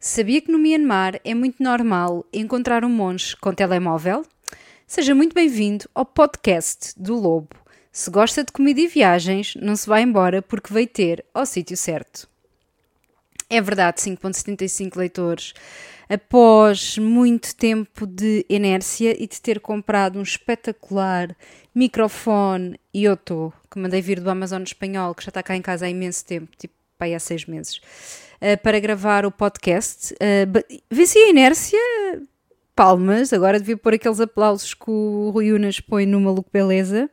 Sabia 0.00 0.40
que 0.40 0.52
no 0.52 0.60
Myanmar 0.60 1.20
é 1.24 1.34
muito 1.34 1.60
normal 1.60 2.24
encontrar 2.32 2.84
um 2.84 2.88
monge 2.88 3.36
com 3.36 3.52
telemóvel? 3.52 4.24
Seja 4.86 5.12
muito 5.12 5.34
bem-vindo 5.34 5.90
ao 5.92 6.06
podcast 6.06 6.92
do 6.96 7.16
Lobo. 7.16 7.56
Se 7.90 8.08
gosta 8.08 8.44
de 8.44 8.52
comida 8.52 8.80
e 8.80 8.86
viagens, 8.86 9.56
não 9.56 9.74
se 9.74 9.88
vá 9.88 10.00
embora 10.00 10.40
porque 10.40 10.72
veio 10.72 10.86
ter 10.86 11.24
ao 11.34 11.44
sítio 11.44 11.76
certo. 11.76 12.28
É 13.50 13.60
verdade, 13.60 14.00
5.75 14.00 14.96
leitores. 14.96 15.52
Após 16.08 16.96
muito 16.96 17.56
tempo 17.56 18.06
de 18.06 18.46
inércia 18.48 19.20
e 19.20 19.26
de 19.26 19.40
ter 19.40 19.58
comprado 19.58 20.20
um 20.20 20.22
espetacular 20.22 21.36
microfone 21.74 22.78
Yoto, 22.94 23.52
que 23.68 23.80
mandei 23.80 24.00
vir 24.00 24.20
do 24.20 24.30
Amazon 24.30 24.62
espanhol, 24.62 25.12
que 25.12 25.24
já 25.24 25.30
está 25.30 25.42
cá 25.42 25.56
em 25.56 25.62
casa 25.62 25.86
há 25.86 25.90
imenso 25.90 26.24
tempo, 26.24 26.56
tipo, 26.56 26.77
pai, 26.98 27.14
há 27.14 27.18
seis 27.20 27.46
meses, 27.46 27.76
uh, 27.76 28.60
para 28.62 28.80
gravar 28.80 29.24
o 29.24 29.30
podcast. 29.30 30.12
Uh, 30.14 30.78
Venci 30.90 31.18
a 31.18 31.28
inércia, 31.28 31.78
palmas, 32.74 33.32
agora 33.32 33.58
devia 33.58 33.76
pôr 33.76 33.94
aqueles 33.94 34.20
aplausos 34.20 34.74
que 34.74 34.90
o 34.90 35.30
Rui 35.30 35.52
Unas 35.52 35.80
põe 35.80 36.06
no 36.06 36.20
Maluco 36.20 36.50
Beleza, 36.52 37.08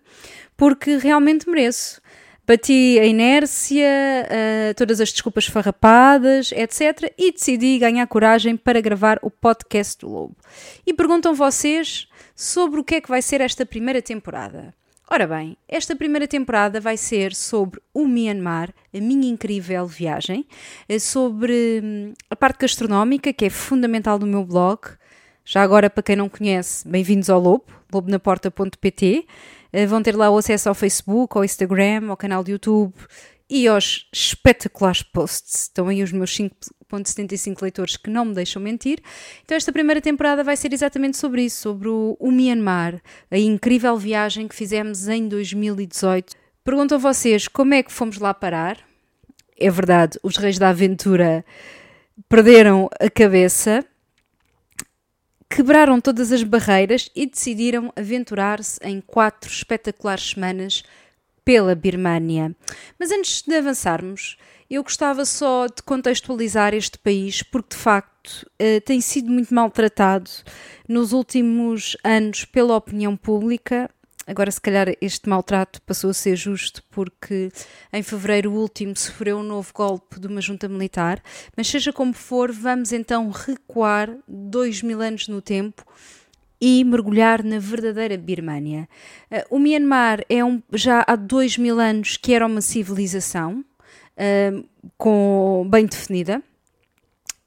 porque 0.57 0.97
realmente 0.97 1.49
mereço. 1.49 2.01
Bati 2.47 2.99
a 2.99 3.05
inércia, 3.05 3.87
uh, 3.89 4.73
todas 4.75 5.01
as 5.01 5.11
desculpas 5.11 5.47
farrapadas, 5.47 6.51
etc. 6.51 7.11
E 7.17 7.31
decidi 7.31 7.79
ganhar 7.79 8.05
coragem 8.05 8.55
para 8.55 8.79
gravar 8.79 9.17
o 9.23 9.31
podcast 9.31 9.99
do 10.01 10.11
Lobo. 10.11 10.35
E 10.85 10.93
perguntam 10.93 11.33
vocês 11.33 12.07
sobre 12.35 12.79
o 12.79 12.83
que 12.83 12.95
é 12.95 13.01
que 13.01 13.09
vai 13.09 13.23
ser 13.23 13.41
esta 13.41 13.65
primeira 13.65 13.99
temporada. 13.99 14.75
Ora 15.07 15.27
bem, 15.27 15.55
esta 15.67 15.95
primeira 15.95 16.27
temporada 16.27 16.81
vai 16.81 16.97
ser 16.97 17.35
sobre 17.35 17.79
o 17.93 18.07
Myanmar, 18.07 18.73
a 18.91 18.99
minha 18.99 19.29
incrível 19.29 19.85
viagem, 19.85 20.47
eh, 20.89 20.97
sobre 20.97 21.79
hum, 21.83 22.13
a 22.27 22.35
parte 22.35 22.61
gastronómica, 22.61 23.31
que 23.31 23.45
é 23.45 23.49
fundamental 23.51 24.17
do 24.17 24.25
meu 24.25 24.43
blog. 24.43 24.79
Já 25.45 25.61
agora, 25.61 25.91
para 25.91 26.01
quem 26.01 26.15
não 26.15 26.27
conhece, 26.27 26.87
bem-vindos 26.87 27.29
ao 27.29 27.39
Lobo, 27.39 27.65
lobonaporta.pt. 27.93 29.27
Eh, 29.71 29.85
vão 29.85 30.01
ter 30.01 30.15
lá 30.15 30.31
o 30.31 30.39
acesso 30.39 30.69
ao 30.69 30.75
Facebook, 30.75 31.37
ao 31.37 31.45
Instagram, 31.45 32.09
ao 32.09 32.17
canal 32.17 32.43
do 32.43 32.49
YouTube 32.49 32.95
e 33.47 33.67
aos 33.67 34.09
espetaculares 34.11 35.03
posts. 35.03 35.63
Estão 35.63 35.87
aí 35.87 36.01
os 36.01 36.11
meus 36.11 36.33
5.75 36.91 37.61
leitores 37.61 37.97
que 37.97 38.09
não 38.09 38.25
me 38.25 38.33
deixam 38.33 38.61
mentir. 38.61 38.99
Então 39.43 39.55
esta 39.55 39.71
primeira 39.71 40.01
temporada 40.01 40.43
vai 40.43 40.55
ser 40.55 40.73
exatamente 40.73 41.17
sobre 41.17 41.43
isso, 41.43 41.61
sobre 41.61 41.87
o, 41.87 42.15
o 42.19 42.31
Myanmar, 42.31 43.01
a 43.29 43.37
incrível 43.37 43.97
viagem 43.97 44.47
que 44.47 44.55
fizemos 44.55 45.07
em 45.07 45.27
2018. 45.27 46.33
Perguntam 46.63 46.97
vocês 46.97 47.47
como 47.47 47.73
é 47.73 47.83
que 47.83 47.91
fomos 47.91 48.17
lá 48.17 48.33
parar. 48.33 48.79
É 49.57 49.69
verdade, 49.69 50.19
os 50.23 50.35
reis 50.37 50.57
da 50.57 50.69
aventura 50.69 51.45
perderam 52.27 52.89
a 52.99 53.09
cabeça, 53.09 53.85
quebraram 55.49 56.01
todas 56.01 56.31
as 56.31 56.43
barreiras 56.43 57.09
e 57.15 57.25
decidiram 57.25 57.91
aventurar-se 57.95 58.79
em 58.83 58.99
quatro 58.99 59.49
espetaculares 59.49 60.31
semanas 60.31 60.83
pela 61.45 61.75
Birmânia. 61.75 62.55
Mas 62.99 63.11
antes 63.11 63.43
de 63.43 63.55
avançarmos, 63.55 64.37
eu 64.75 64.83
gostava 64.83 65.25
só 65.25 65.67
de 65.67 65.81
contextualizar 65.83 66.73
este 66.73 66.97
país, 66.99 67.41
porque 67.41 67.75
de 67.75 67.81
facto 67.81 68.49
eh, 68.59 68.79
tem 68.81 68.99
sido 68.99 69.31
muito 69.31 69.53
maltratado 69.53 70.29
nos 70.87 71.13
últimos 71.13 71.95
anos 72.03 72.43
pela 72.45 72.75
opinião 72.75 73.15
pública. 73.15 73.89
Agora, 74.27 74.51
se 74.51 74.59
calhar, 74.59 74.87
este 74.99 75.29
maltrato 75.29 75.81
passou 75.83 76.09
a 76.09 76.13
ser 76.13 76.35
justo 76.35 76.83
porque 76.89 77.51
em 77.93 78.03
fevereiro 78.03 78.51
último 78.51 78.97
sofreu 78.97 79.37
um 79.37 79.43
novo 79.43 79.71
golpe 79.73 80.19
de 80.19 80.27
uma 80.27 80.41
junta 80.41 80.67
militar. 80.67 81.21
Mas, 81.55 81.67
seja 81.67 81.93
como 81.93 82.13
for, 82.13 82.51
vamos 82.51 82.91
então 82.91 83.29
recuar 83.29 84.17
dois 84.27 84.81
mil 84.81 84.99
anos 84.99 85.27
no 85.27 85.41
tempo 85.41 85.85
e 86.59 86.83
mergulhar 86.83 87.43
na 87.43 87.59
verdadeira 87.59 88.17
Birmânia. 88.17 88.89
Uh, 89.31 89.55
o 89.55 89.59
Myanmar 89.59 90.25
é 90.27 90.43
um, 90.43 90.61
já 90.73 91.03
há 91.05 91.15
dois 91.15 91.57
mil 91.57 91.79
anos 91.79 92.17
que 92.17 92.33
era 92.33 92.45
uma 92.45 92.61
civilização 92.61 93.63
com, 94.97 95.67
bem 95.69 95.85
definida 95.85 96.41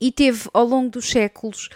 e 0.01 0.13
teve 0.13 0.49
ao 0.53 0.65
longo 0.65 0.91
dos 0.91 1.09
séculos 1.09 1.69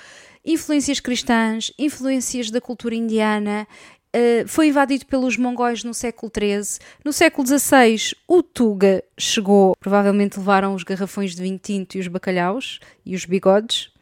influências 0.45 1.01
cristãs, 1.01 1.73
influências 1.79 2.51
da 2.51 2.61
cultura 2.61 2.95
indiana. 2.95 3.67
Uh, 4.15 4.47
foi 4.47 4.69
invadido 4.69 5.07
pelos 5.07 5.39
mongóis 5.39 5.83
no 5.85 5.95
século 5.95 6.31
XIII. 6.37 6.87
No 7.05 7.13
século 7.13 7.47
XVI, 7.47 8.15
o 8.29 8.43
Tuga 8.43 9.03
chegou. 9.19 9.75
Provavelmente 9.81 10.39
levaram 10.39 10.75
os 10.75 10.83
garrafões 10.83 11.35
de 11.35 11.43
vinho 11.43 11.59
tinto 11.59 11.97
e 11.97 12.01
os 12.01 12.09
bacalhaus 12.09 12.79
e 13.07 13.15
os 13.15 13.25
bigodes 13.25 13.93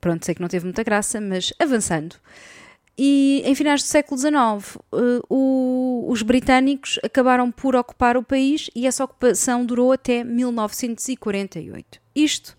Pronto, 0.00 0.24
sei 0.24 0.34
que 0.34 0.40
não 0.40 0.48
teve 0.48 0.64
muita 0.64 0.82
graça, 0.82 1.20
mas 1.20 1.52
avançando. 1.58 2.16
E 3.00 3.42
em 3.44 3.54
finais 3.54 3.80
do 3.80 3.86
século 3.86 4.18
XIX, 4.18 4.76
uh, 4.92 5.22
o, 5.30 6.06
os 6.10 6.20
britânicos 6.22 6.98
acabaram 7.04 7.48
por 7.48 7.76
ocupar 7.76 8.16
o 8.16 8.24
país 8.24 8.68
e 8.74 8.88
essa 8.88 9.04
ocupação 9.04 9.64
durou 9.64 9.92
até 9.92 10.24
1948. 10.24 12.00
Isto, 12.12 12.56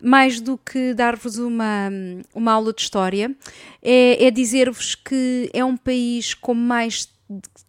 mais 0.00 0.40
do 0.40 0.56
que 0.56 0.94
dar-vos 0.94 1.38
uma, 1.38 1.90
uma 2.32 2.52
aula 2.52 2.72
de 2.72 2.82
história, 2.82 3.34
é, 3.82 4.26
é 4.26 4.30
dizer-vos 4.30 4.94
que 4.94 5.50
é 5.52 5.64
um 5.64 5.76
país 5.76 6.34
com 6.34 6.54
mais 6.54 7.08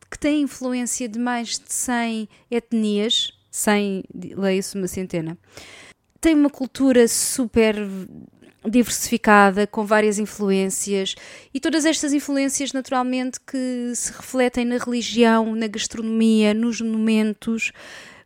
que 0.09 0.19
tem 0.19 0.41
influência 0.41 1.07
de 1.07 1.17
mais 1.17 1.57
de 1.57 1.73
100 1.73 2.29
etnias, 2.51 3.31
100, 3.49 4.03
leia-se 4.35 4.75
uma 4.75 4.87
centena. 4.87 5.37
Tem 6.19 6.35
uma 6.35 6.49
cultura 6.49 7.07
super 7.07 7.75
diversificada, 8.67 9.65
com 9.65 9.85
várias 9.85 10.19
influências, 10.19 11.15
e 11.53 11.59
todas 11.59 11.85
estas 11.85 12.13
influências, 12.13 12.73
naturalmente, 12.73 13.39
que 13.39 13.93
se 13.95 14.11
refletem 14.11 14.65
na 14.65 14.77
religião, 14.77 15.55
na 15.55 15.67
gastronomia, 15.67 16.53
nos 16.53 16.81
monumentos, 16.81 17.71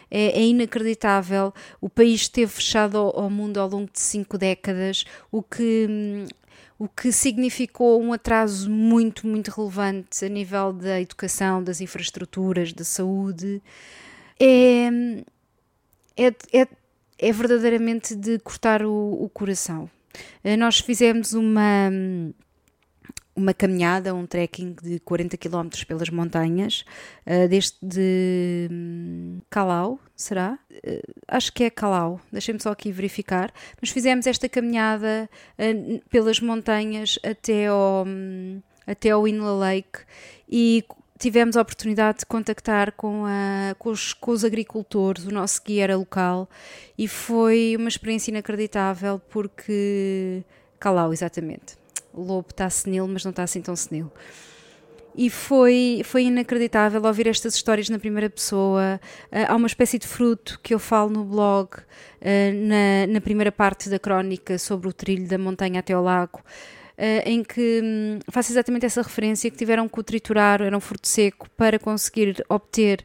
É, 0.09 0.39
é 0.39 0.47
inacreditável. 0.47 1.53
O 1.81 1.89
país 1.89 2.21
esteve 2.21 2.51
fechado 2.53 2.97
ao, 2.97 3.23
ao 3.23 3.29
mundo 3.29 3.59
ao 3.59 3.67
longo 3.67 3.91
de 3.91 3.99
cinco 3.99 4.37
décadas, 4.37 5.03
o 5.29 5.43
que 5.43 6.25
o 6.77 6.87
que 6.87 7.11
significou 7.11 8.01
um 8.01 8.13
atraso 8.13 8.69
muito, 8.69 9.27
muito 9.27 9.51
relevante 9.51 10.23
a 10.23 10.29
nível 10.29 10.71
da 10.71 11.01
educação, 11.01 11.61
das 11.61 11.81
infraestruturas, 11.81 12.71
da 12.71 12.85
saúde. 12.85 13.61
É, 14.39 14.87
é, 16.15 16.33
é, 16.53 16.67
é 17.19 17.31
verdadeiramente 17.31 18.15
de 18.15 18.39
cortar 18.39 18.83
o, 18.83 19.23
o 19.23 19.29
coração. 19.29 19.89
Eh, 20.43 20.57
nós 20.57 20.79
fizemos 20.79 21.33
uma 21.33 21.91
uma 23.39 23.53
caminhada, 23.53 24.13
um 24.13 24.25
trekking 24.25 24.75
de 24.83 24.99
40 24.99 25.37
km 25.37 25.69
pelas 25.87 26.09
montanhas, 26.09 26.83
uh, 27.25 27.47
desde 27.47 27.77
de 27.81 28.67
um, 28.69 29.39
Calau, 29.49 29.97
será? 30.13 30.59
Uh, 30.69 31.13
acho 31.27 31.53
que 31.53 31.63
é 31.63 31.69
Calau, 31.69 32.19
deixem-me 32.31 32.59
só 32.61 32.71
aqui 32.71 32.91
verificar. 32.91 33.51
Mas 33.81 33.91
fizemos 33.91 34.27
esta 34.27 34.49
caminhada 34.49 35.29
pelas 36.09 36.39
montanhas 36.41 37.17
até 37.23 37.67
ao, 37.67 38.05
um, 38.05 38.61
até 38.85 39.11
ao 39.11 39.25
Inla 39.27 39.53
Lake 39.53 39.99
e 40.49 40.83
tivemos 41.19 41.57
a 41.57 41.61
oportunidade 41.61 42.19
de 42.19 42.25
contactar 42.25 42.93
com, 42.93 43.25
a, 43.25 43.75
com, 43.77 43.89
os, 43.89 44.13
com 44.13 44.31
os 44.31 44.45
agricultores, 44.45 45.25
o 45.25 45.31
nosso 45.31 45.61
guia 45.63 45.83
era 45.83 45.97
local, 45.97 46.49
e 46.97 47.07
foi 47.07 47.75
uma 47.77 47.89
experiência 47.89 48.31
inacreditável 48.31 49.21
porque. 49.29 50.43
Calau, 50.79 51.11
exatamente. 51.11 51.77
O 52.13 52.21
lobo 52.21 52.47
está 52.49 52.69
senil, 52.69 53.05
mas 53.05 53.25
não 53.25 53.31
está 53.31 53.43
assim 53.43 53.61
tão 53.61 53.75
senil. 53.75 54.09
E 55.13 55.29
foi, 55.29 56.01
foi 56.05 56.23
inacreditável 56.23 57.03
ouvir 57.03 57.27
estas 57.27 57.53
histórias 57.53 57.89
na 57.89 57.99
primeira 57.99 58.29
pessoa. 58.29 59.01
Uh, 59.25 59.45
há 59.49 59.55
uma 59.55 59.67
espécie 59.67 59.99
de 59.99 60.07
fruto 60.07 60.57
que 60.63 60.73
eu 60.73 60.79
falo 60.79 61.09
no 61.09 61.25
blog, 61.25 61.75
uh, 61.75 61.83
na, 62.65 63.11
na 63.11 63.19
primeira 63.19 63.51
parte 63.51 63.89
da 63.89 63.99
crónica, 63.99 64.57
sobre 64.57 64.87
o 64.87 64.93
trilho 64.93 65.27
da 65.27 65.37
montanha 65.37 65.81
até 65.81 65.91
ao 65.91 66.01
lago 66.01 66.41
em 67.25 67.43
que 67.43 67.81
um, 67.83 68.19
faço 68.29 68.51
exatamente 68.51 68.85
essa 68.85 69.01
referência, 69.01 69.49
que 69.49 69.57
tiveram 69.57 69.87
que 69.87 69.99
o 69.99 70.03
triturar, 70.03 70.61
era 70.61 70.75
um 70.75 70.81
fruto 70.81 71.07
seco, 71.07 71.49
para 71.51 71.79
conseguir 71.79 72.43
obter 72.49 73.03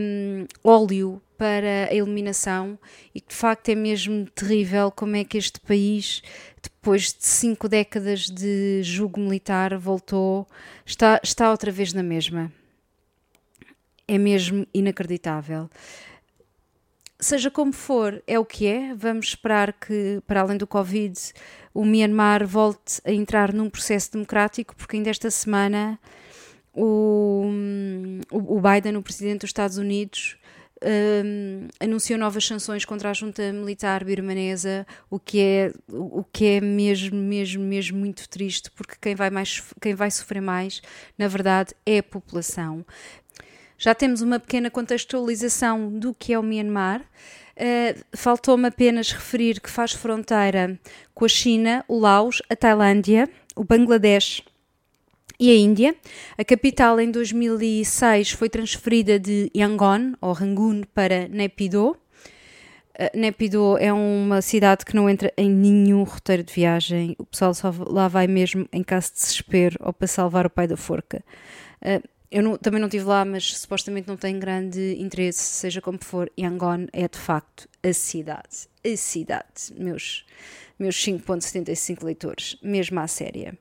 um, 0.00 0.46
óleo 0.62 1.22
para 1.36 1.88
a 1.90 1.94
eliminação 1.94 2.78
e 3.14 3.20
que 3.20 3.28
de 3.28 3.34
facto 3.34 3.68
é 3.68 3.74
mesmo 3.74 4.26
terrível 4.30 4.90
como 4.90 5.16
é 5.16 5.24
que 5.24 5.36
este 5.36 5.60
país, 5.60 6.22
depois 6.62 7.12
de 7.12 7.24
cinco 7.26 7.68
décadas 7.68 8.28
de 8.28 8.82
jugo 8.82 9.20
militar, 9.20 9.76
voltou, 9.76 10.46
está, 10.86 11.20
está 11.22 11.50
outra 11.50 11.70
vez 11.70 11.92
na 11.92 12.02
mesma. 12.02 12.52
É 14.06 14.18
mesmo 14.18 14.66
inacreditável. 14.74 15.68
Seja 17.24 17.50
como 17.50 17.72
for, 17.72 18.22
é 18.26 18.38
o 18.38 18.44
que 18.44 18.66
é. 18.66 18.94
Vamos 18.94 19.28
esperar 19.28 19.72
que, 19.72 20.20
para 20.26 20.42
além 20.42 20.58
do 20.58 20.66
Covid, 20.66 21.18
o 21.72 21.82
Myanmar 21.82 22.46
volte 22.46 23.00
a 23.02 23.10
entrar 23.10 23.50
num 23.50 23.70
processo 23.70 24.12
democrático, 24.12 24.76
porque 24.76 24.98
ainda 24.98 25.08
esta 25.08 25.30
semana 25.30 25.98
o, 26.74 27.46
o 28.30 28.60
Biden, 28.60 28.98
o 28.98 29.02
presidente 29.02 29.40
dos 29.40 29.48
Estados 29.48 29.78
Unidos, 29.78 30.36
um, 30.84 31.66
anunciou 31.80 32.18
novas 32.18 32.46
sanções 32.46 32.84
contra 32.84 33.08
a 33.08 33.14
junta 33.14 33.50
militar 33.54 34.04
birmanesa, 34.04 34.86
o 35.08 35.18
que 35.18 35.40
é, 35.40 35.72
o 35.88 36.22
que 36.24 36.44
é 36.44 36.60
mesmo, 36.60 37.16
mesmo, 37.16 37.64
mesmo 37.64 37.98
muito 37.98 38.28
triste, 38.28 38.70
porque 38.72 38.96
quem 39.00 39.14
vai, 39.14 39.30
mais, 39.30 39.62
quem 39.80 39.94
vai 39.94 40.10
sofrer 40.10 40.42
mais, 40.42 40.82
na 41.16 41.26
verdade, 41.26 41.72
é 41.86 41.98
a 41.98 42.02
população. 42.02 42.84
Já 43.84 43.94
temos 43.94 44.22
uma 44.22 44.40
pequena 44.40 44.70
contextualização 44.70 45.90
do 45.90 46.14
que 46.14 46.32
é 46.32 46.38
o 46.38 46.42
Myanmar. 46.42 47.02
Uh, 47.02 48.02
Faltou-me 48.16 48.68
apenas 48.68 49.12
referir 49.12 49.60
que 49.60 49.68
faz 49.68 49.92
fronteira 49.92 50.80
com 51.14 51.26
a 51.26 51.28
China, 51.28 51.84
o 51.86 51.98
Laos, 51.98 52.40
a 52.48 52.56
Tailândia, 52.56 53.28
o 53.54 53.62
Bangladesh 53.62 54.42
e 55.38 55.50
a 55.50 55.54
Índia. 55.54 55.94
A 56.38 56.42
capital 56.42 56.98
em 56.98 57.10
2006 57.10 58.30
foi 58.30 58.48
transferida 58.48 59.18
de 59.18 59.50
Yangon, 59.54 60.14
ou 60.18 60.32
Rangoon, 60.32 60.84
para 60.94 61.28
Naypyidaw. 61.28 61.90
Uh, 61.90 61.98
Naypyidaw 63.12 63.76
é 63.76 63.92
uma 63.92 64.40
cidade 64.40 64.86
que 64.86 64.96
não 64.96 65.10
entra 65.10 65.30
em 65.36 65.50
nenhum 65.50 66.04
roteiro 66.04 66.42
de 66.42 66.54
viagem. 66.54 67.14
O 67.18 67.26
pessoal 67.26 67.52
só 67.52 67.70
lá 67.86 68.08
vai 68.08 68.26
mesmo 68.28 68.66
em 68.72 68.82
caso 68.82 69.08
de 69.08 69.16
desespero 69.16 69.76
ou 69.80 69.92
para 69.92 70.06
salvar 70.06 70.46
o 70.46 70.50
pai 70.50 70.66
da 70.66 70.74
forca. 70.78 71.22
Uh, 71.82 72.13
eu 72.34 72.42
não, 72.42 72.56
também 72.56 72.80
não 72.80 72.88
estive 72.88 73.04
lá, 73.04 73.24
mas 73.24 73.56
supostamente 73.58 74.08
não 74.08 74.16
tem 74.16 74.40
grande 74.40 74.96
interesse, 74.98 75.38
seja 75.38 75.80
como 75.80 76.02
for. 76.02 76.28
Yangon 76.36 76.88
é 76.92 77.06
de 77.06 77.16
facto 77.16 77.68
a 77.80 77.92
cidade. 77.92 78.68
A 78.84 78.96
cidade, 78.96 79.72
meus, 79.78 80.26
meus 80.76 80.96
5,75 80.96 82.02
leitores, 82.02 82.56
mesmo 82.60 82.98
à 82.98 83.06
séria. 83.06 83.56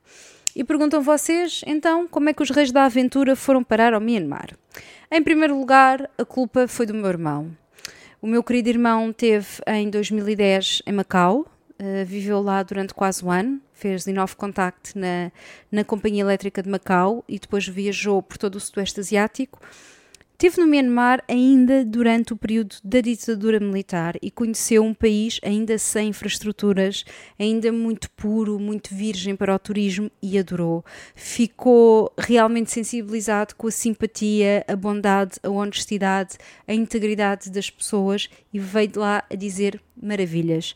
E 0.55 0.63
perguntam 0.63 1.03
vocês, 1.03 1.61
então, 1.67 2.07
como 2.07 2.29
é 2.29 2.33
que 2.33 2.41
os 2.41 2.49
reis 2.49 2.71
da 2.71 2.85
aventura 2.85 3.35
foram 3.35 3.63
parar 3.63 3.93
ao 3.93 4.01
Myanmar? 4.01 4.57
Em 5.11 5.21
primeiro 5.21 5.55
lugar, 5.55 6.09
a 6.17 6.25
culpa 6.25 6.67
foi 6.67 6.87
do 6.87 6.95
meu 6.95 7.09
irmão. 7.09 7.55
O 8.19 8.25
meu 8.25 8.41
querido 8.41 8.69
irmão 8.69 9.13
teve 9.13 9.47
em 9.67 9.87
2010 9.87 10.81
em 10.87 10.93
Macau, 10.93 11.41
uh, 11.41 12.05
viveu 12.07 12.41
lá 12.41 12.63
durante 12.63 12.91
quase 12.95 13.23
um 13.23 13.29
ano, 13.29 13.61
fez 13.83 14.07
Linoff 14.07 14.35
Contact 14.37 14.97
na, 14.97 15.29
na 15.69 15.83
Companhia 15.83 16.21
Elétrica 16.21 16.63
de 16.63 16.69
Macau 16.69 17.23
e 17.27 17.37
depois 17.37 17.67
viajou 17.67 18.23
por 18.23 18.37
todo 18.37 18.55
o 18.55 18.59
Sudoeste 18.59 19.01
Asiático 19.01 19.59
Esteve 20.43 20.59
no 20.59 20.67
Myanmar 20.67 21.23
ainda 21.25 21.85
durante 21.85 22.33
o 22.33 22.35
período 22.35 22.75
da 22.83 22.99
ditadura 22.99 23.61
militar 23.61 24.17
e 24.21 24.29
conheceu 24.29 24.83
um 24.83 24.93
país 24.93 25.39
ainda 25.41 25.77
sem 25.77 26.09
infraestruturas, 26.09 27.05
ainda 27.39 27.71
muito 27.71 28.11
puro, 28.11 28.59
muito 28.59 28.93
virgem 28.93 29.37
para 29.37 29.55
o 29.55 29.59
turismo 29.59 30.11
e 30.21 30.37
adorou. 30.37 30.83
Ficou 31.15 32.11
realmente 32.17 32.71
sensibilizado 32.71 33.55
com 33.55 33.67
a 33.67 33.71
simpatia, 33.71 34.65
a 34.67 34.75
bondade, 34.75 35.39
a 35.41 35.49
honestidade, 35.49 36.35
a 36.67 36.73
integridade 36.73 37.49
das 37.49 37.69
pessoas 37.69 38.29
e 38.53 38.59
veio 38.59 38.87
de 38.89 38.99
lá 38.99 39.23
a 39.31 39.35
dizer 39.35 39.81
maravilhas. 39.95 40.75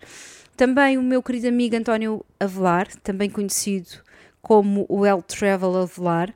Também 0.57 0.98
o 0.98 1.04
meu 1.04 1.21
querido 1.21 1.50
amigo 1.50 1.75
António 1.75 2.25
Avelar, 2.39 2.88
também 3.04 3.30
conhecido 3.30 3.89
como 4.42 4.88
o 4.89 5.06
El 5.06 5.21
Travel 5.21 5.77
Avelar, 5.77 6.33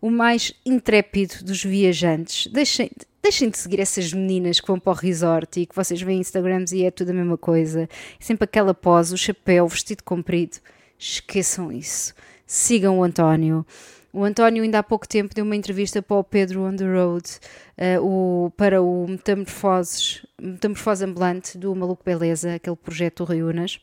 o 0.00 0.08
mais 0.10 0.54
intrépido 0.64 1.42
dos 1.42 1.64
viajantes. 1.64 2.46
Deixem, 2.52 2.88
deixem 3.20 3.50
de 3.50 3.58
seguir 3.58 3.80
essas 3.80 4.12
meninas 4.12 4.60
que 4.60 4.68
vão 4.68 4.78
para 4.78 4.92
o 4.92 4.94
resort 4.94 5.58
e 5.58 5.66
que 5.66 5.74
vocês 5.74 6.00
veem 6.00 6.20
Instagrams 6.20 6.70
e 6.72 6.84
é 6.84 6.90
tudo 6.92 7.10
a 7.10 7.14
mesma 7.14 7.36
coisa. 7.36 7.82
É 7.82 7.88
sempre 8.20 8.44
aquela 8.44 8.72
pose, 8.72 9.12
o 9.12 9.18
chapéu, 9.18 9.64
o 9.64 9.68
vestido 9.68 10.04
comprido. 10.04 10.58
Esqueçam 10.96 11.72
isso. 11.72 12.14
Sigam 12.46 13.00
o 13.00 13.02
António. 13.02 13.66
O 14.16 14.22
António 14.22 14.62
ainda 14.62 14.78
há 14.78 14.82
pouco 14.84 15.08
tempo 15.08 15.34
deu 15.34 15.44
uma 15.44 15.56
entrevista 15.56 16.00
para 16.00 16.16
o 16.16 16.22
Pedro 16.22 16.62
on 16.62 16.76
the 16.76 16.84
Road, 16.84 17.28
uh, 17.76 18.00
o, 18.00 18.50
para 18.52 18.80
o 18.80 19.08
Metamorfoses, 19.08 20.24
Metamorfose 20.40 21.04
Ambulante 21.04 21.58
do 21.58 21.74
Maluco 21.74 22.04
Beleza, 22.04 22.54
aquele 22.54 22.76
projeto 22.76 23.24
do 23.24 23.32
Reunas 23.32 23.80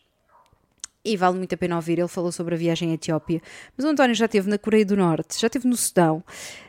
e 1.03 1.17
vale 1.17 1.37
muito 1.37 1.53
a 1.53 1.57
pena 1.57 1.75
ouvir. 1.75 1.99
Ele 1.99 2.07
falou 2.07 2.31
sobre 2.31 2.55
a 2.55 2.57
viagem 2.57 2.91
à 2.91 2.93
Etiópia. 2.93 3.41
Mas 3.75 3.85
o 3.85 3.89
António 3.89 4.15
já 4.15 4.25
esteve 4.25 4.49
na 4.49 4.57
Coreia 4.57 4.85
do 4.85 4.95
Norte, 4.95 5.39
já 5.39 5.47
esteve 5.47 5.67
no 5.67 5.75
Sudão. 5.75 6.23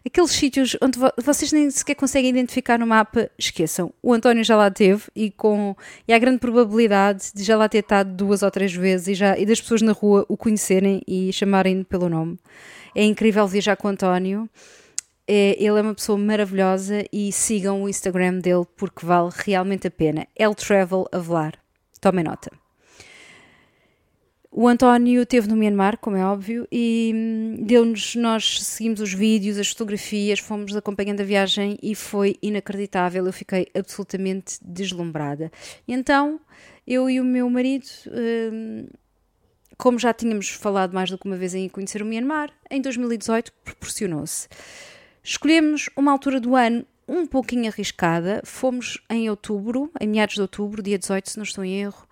Aqueles 0.05 0.31
sítios 0.31 0.76
onde 0.82 0.99
vocês 1.23 1.52
nem 1.52 1.70
sequer 1.70 1.94
conseguem 1.94 2.31
identificar 2.31 2.79
no 2.79 2.87
mapa, 2.87 3.31
esqueçam. 3.38 3.93
O 4.02 4.12
António 4.12 4.44
já 4.44 4.56
lá 4.56 4.70
teve 4.70 5.05
e, 5.14 5.31
com, 5.31 5.76
e 6.06 6.12
há 6.12 6.19
grande 6.19 6.38
probabilidade 6.38 7.31
de 7.34 7.43
já 7.43 7.56
lá 7.56 7.69
ter 7.69 7.79
estado 7.79 8.14
duas 8.14 8.43
ou 8.43 8.50
três 8.50 8.73
vezes 8.73 9.08
e, 9.08 9.14
já, 9.14 9.38
e 9.38 9.44
das 9.44 9.61
pessoas 9.61 9.82
na 9.82 9.93
rua 9.93 10.25
o 10.29 10.37
conhecerem 10.37 11.02
e 11.06 11.32
chamarem-no 11.32 11.84
pelo 11.84 12.08
nome. 12.08 12.38
É 12.94 13.05
incrível 13.05 13.46
viajar 13.46 13.76
com 13.76 13.88
o 13.88 13.90
António. 13.90 14.49
É, 15.26 15.56
ele 15.58 15.79
é 15.79 15.82
uma 15.82 15.94
pessoa 15.94 16.19
maravilhosa 16.19 17.05
e 17.12 17.32
sigam 17.32 17.82
o 17.82 17.88
Instagram 17.88 18.38
dele 18.40 18.67
porque 18.76 19.06
vale 19.06 19.31
realmente 19.34 19.87
a 19.87 19.90
pena. 19.90 20.26
El 20.37 20.55
Travel 20.55 21.06
Avelar. 21.12 21.55
Tomem 22.00 22.25
nota. 22.25 22.61
O 24.54 24.69
António 24.69 25.25
teve 25.25 25.49
no 25.49 25.56
Myanmar, 25.56 25.96
como 25.96 26.14
é 26.14 26.22
óbvio, 26.22 26.69
e 26.70 27.10
hum, 27.14 27.56
deu-nos, 27.64 28.14
nós 28.16 28.62
seguimos 28.62 29.00
os 29.00 29.14
vídeos, 29.14 29.58
as 29.58 29.70
fotografias, 29.70 30.40
fomos 30.40 30.76
acompanhando 30.76 31.22
a 31.22 31.25
viagem 31.25 31.78
e 31.82 31.94
foi 31.94 32.37
inacreditável. 32.43 33.25
Eu 33.25 33.32
fiquei 33.32 33.66
absolutamente 33.75 34.58
deslumbrada. 34.62 35.50
E 35.88 35.94
então, 35.94 36.38
eu 36.87 37.08
e 37.08 37.19
o 37.19 37.25
meu 37.25 37.49
marido, 37.49 37.87
hum, 38.52 38.88
como 39.78 39.99
já 39.99 40.12
tínhamos 40.12 40.50
falado 40.50 40.93
mais 40.93 41.08
do 41.08 41.16
que 41.16 41.25
uma 41.25 41.37
vez 41.37 41.55
em 41.55 41.66
conhecer 41.70 42.02
o 42.02 42.05
Myanmar, 42.05 42.50
em 42.70 42.82
2018 42.82 43.50
proporcionou-se. 43.64 44.48
Escolhemos 45.25 45.88
uma 45.96 46.12
altura 46.12 46.38
do 46.38 46.55
ano 46.55 46.84
um 47.08 47.26
pouquinho 47.26 47.69
arriscada. 47.69 48.43
Fomos 48.44 49.02
em 49.08 49.31
outubro, 49.31 49.90
em 49.98 50.08
meados 50.08 50.34
de 50.34 50.43
outubro, 50.43 50.82
dia 50.82 50.98
18, 50.98 51.31
se 51.31 51.37
não 51.38 51.43
estou 51.43 51.64
em 51.64 51.81
erro 51.81 52.06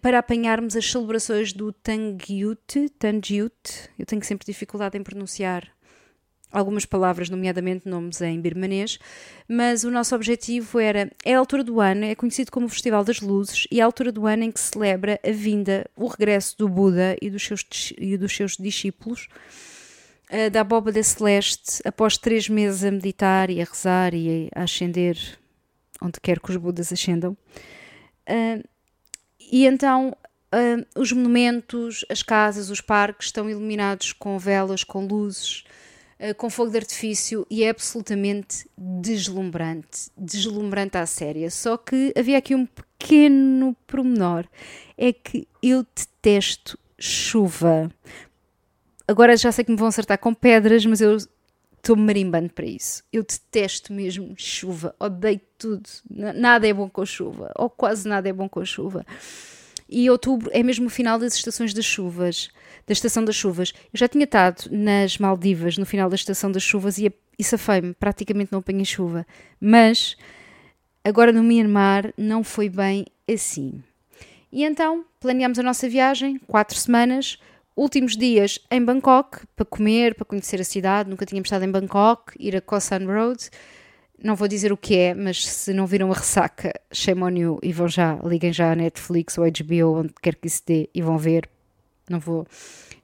para 0.00 0.18
apanharmos 0.18 0.74
as 0.76 0.90
celebrações 0.90 1.52
do 1.52 1.72
Tangyut, 1.72 2.88
Tangyut, 2.98 3.90
eu 3.98 4.04
tenho 4.04 4.24
sempre 4.24 4.44
dificuldade 4.44 4.98
em 4.98 5.02
pronunciar 5.02 5.70
algumas 6.50 6.86
palavras, 6.86 7.28
nomeadamente 7.28 7.88
nomes 7.88 8.20
em 8.22 8.40
birmanês, 8.40 8.98
mas 9.48 9.84
o 9.84 9.90
nosso 9.90 10.14
objetivo 10.14 10.78
era, 10.78 11.10
é 11.24 11.34
a 11.34 11.38
altura 11.38 11.62
do 11.62 11.80
ano, 11.80 12.04
é 12.04 12.14
conhecido 12.14 12.50
como 12.50 12.66
o 12.66 12.68
Festival 12.68 13.04
das 13.04 13.20
Luzes, 13.20 13.66
e 13.70 13.78
é 13.78 13.82
a 13.82 13.86
altura 13.86 14.10
do 14.10 14.26
ano 14.26 14.44
em 14.44 14.50
que 14.50 14.58
se 14.58 14.70
celebra 14.72 15.20
a 15.24 15.30
vinda, 15.32 15.88
o 15.96 16.06
regresso 16.06 16.56
do 16.56 16.68
Buda 16.68 17.16
e 17.20 17.28
dos 17.28 17.44
seus, 17.44 17.64
e 17.98 18.16
dos 18.16 18.34
seus 18.34 18.56
discípulos, 18.56 19.28
da 20.50 20.62
abóbada 20.62 21.00
celeste, 21.02 21.82
após 21.84 22.16
três 22.16 22.48
meses 22.48 22.82
a 22.82 22.90
meditar 22.90 23.50
e 23.50 23.60
a 23.60 23.64
rezar 23.64 24.14
e 24.14 24.48
a 24.54 24.62
ascender 24.62 25.16
onde 26.00 26.20
quer 26.20 26.40
que 26.40 26.50
os 26.50 26.56
Budas 26.56 26.92
ascendam. 26.92 27.36
E 29.50 29.66
então 29.66 30.16
uh, 30.54 31.00
os 31.00 31.12
monumentos, 31.12 32.04
as 32.10 32.22
casas, 32.22 32.70
os 32.70 32.80
parques 32.80 33.28
estão 33.28 33.48
iluminados 33.48 34.12
com 34.12 34.38
velas, 34.38 34.84
com 34.84 35.06
luzes, 35.06 35.64
uh, 36.20 36.34
com 36.34 36.50
fogo 36.50 36.70
de 36.70 36.78
artifício 36.78 37.46
e 37.50 37.64
é 37.64 37.70
absolutamente 37.70 38.68
deslumbrante, 38.76 40.10
deslumbrante 40.16 40.98
à 40.98 41.06
séria. 41.06 41.50
Só 41.50 41.76
que 41.76 42.12
havia 42.16 42.38
aqui 42.38 42.54
um 42.54 42.66
pequeno 42.66 43.76
promenor, 43.86 44.46
é 44.96 45.12
que 45.12 45.46
eu 45.62 45.84
detesto 45.94 46.78
chuva. 46.98 47.90
Agora 49.08 49.36
já 49.36 49.52
sei 49.52 49.64
que 49.64 49.70
me 49.70 49.78
vão 49.78 49.88
acertar 49.88 50.18
com 50.18 50.34
pedras, 50.34 50.84
mas 50.84 51.00
eu 51.00 51.16
estou 51.86 51.96
marimbando 51.96 52.52
para 52.52 52.66
isso. 52.66 53.04
Eu 53.12 53.22
detesto 53.22 53.92
mesmo 53.92 54.34
chuva, 54.36 54.94
odeio 54.98 55.40
tudo. 55.56 55.88
Nada 56.10 56.66
é 56.66 56.74
bom 56.74 56.88
com 56.88 57.06
chuva, 57.06 57.52
ou 57.54 57.70
quase 57.70 58.08
nada 58.08 58.28
é 58.28 58.32
bom 58.32 58.48
com 58.48 58.64
chuva. 58.64 59.06
E 59.88 60.10
outubro 60.10 60.50
é 60.52 60.64
mesmo 60.64 60.86
o 60.86 60.90
final 60.90 61.16
das 61.16 61.34
estações 61.34 61.72
das 61.72 61.84
chuvas, 61.84 62.50
da 62.86 62.92
estação 62.92 63.24
das 63.24 63.36
chuvas. 63.36 63.72
Eu 63.92 63.98
já 63.98 64.08
tinha 64.08 64.24
estado 64.24 64.64
nas 64.68 65.16
Maldivas 65.18 65.78
no 65.78 65.86
final 65.86 66.10
da 66.10 66.16
estação 66.16 66.50
das 66.50 66.64
chuvas 66.64 66.98
e, 66.98 67.12
e 67.38 67.44
safei-me, 67.44 67.94
praticamente 67.94 68.50
não 68.50 68.58
apanhei 68.58 68.84
chuva. 68.84 69.24
Mas 69.60 70.16
agora 71.04 71.32
no 71.32 71.44
Myanmar 71.44 72.12
não 72.18 72.42
foi 72.42 72.68
bem 72.68 73.06
assim. 73.32 73.80
E 74.50 74.64
então 74.64 75.04
planeámos 75.20 75.58
a 75.60 75.62
nossa 75.62 75.88
viagem, 75.88 76.40
quatro 76.48 76.76
semanas, 76.76 77.38
últimos 77.76 78.16
dias 78.16 78.58
em 78.70 78.82
Bangkok 78.82 79.46
para 79.54 79.66
comer, 79.66 80.14
para 80.14 80.24
conhecer 80.24 80.60
a 80.60 80.64
cidade. 80.64 81.10
Nunca 81.10 81.26
tínhamos 81.26 81.46
estado 81.46 81.64
em 81.64 81.70
Bangkok, 81.70 82.32
ir 82.38 82.56
a 82.56 82.60
Koh 82.60 82.80
San 82.80 83.04
Road. 83.04 83.50
Não 84.22 84.34
vou 84.34 84.48
dizer 84.48 84.72
o 84.72 84.76
que 84.76 84.96
é, 84.96 85.14
mas 85.14 85.46
se 85.46 85.74
não 85.74 85.86
viram 85.86 86.10
a 86.10 86.14
ressaca, 86.14 86.72
shame 86.90 87.22
on 87.22 87.36
you 87.36 87.58
e 87.62 87.72
vão 87.72 87.86
já, 87.86 88.18
liguem 88.24 88.50
já 88.50 88.72
a 88.72 88.74
Netflix 88.74 89.36
ou 89.36 89.44
HBO, 89.44 90.00
onde 90.00 90.14
quer 90.22 90.36
que 90.36 90.46
isso 90.46 90.62
dê, 90.66 90.88
e 90.94 91.02
vão 91.02 91.18
ver. 91.18 91.48
Não 92.08 92.18
vou, 92.18 92.46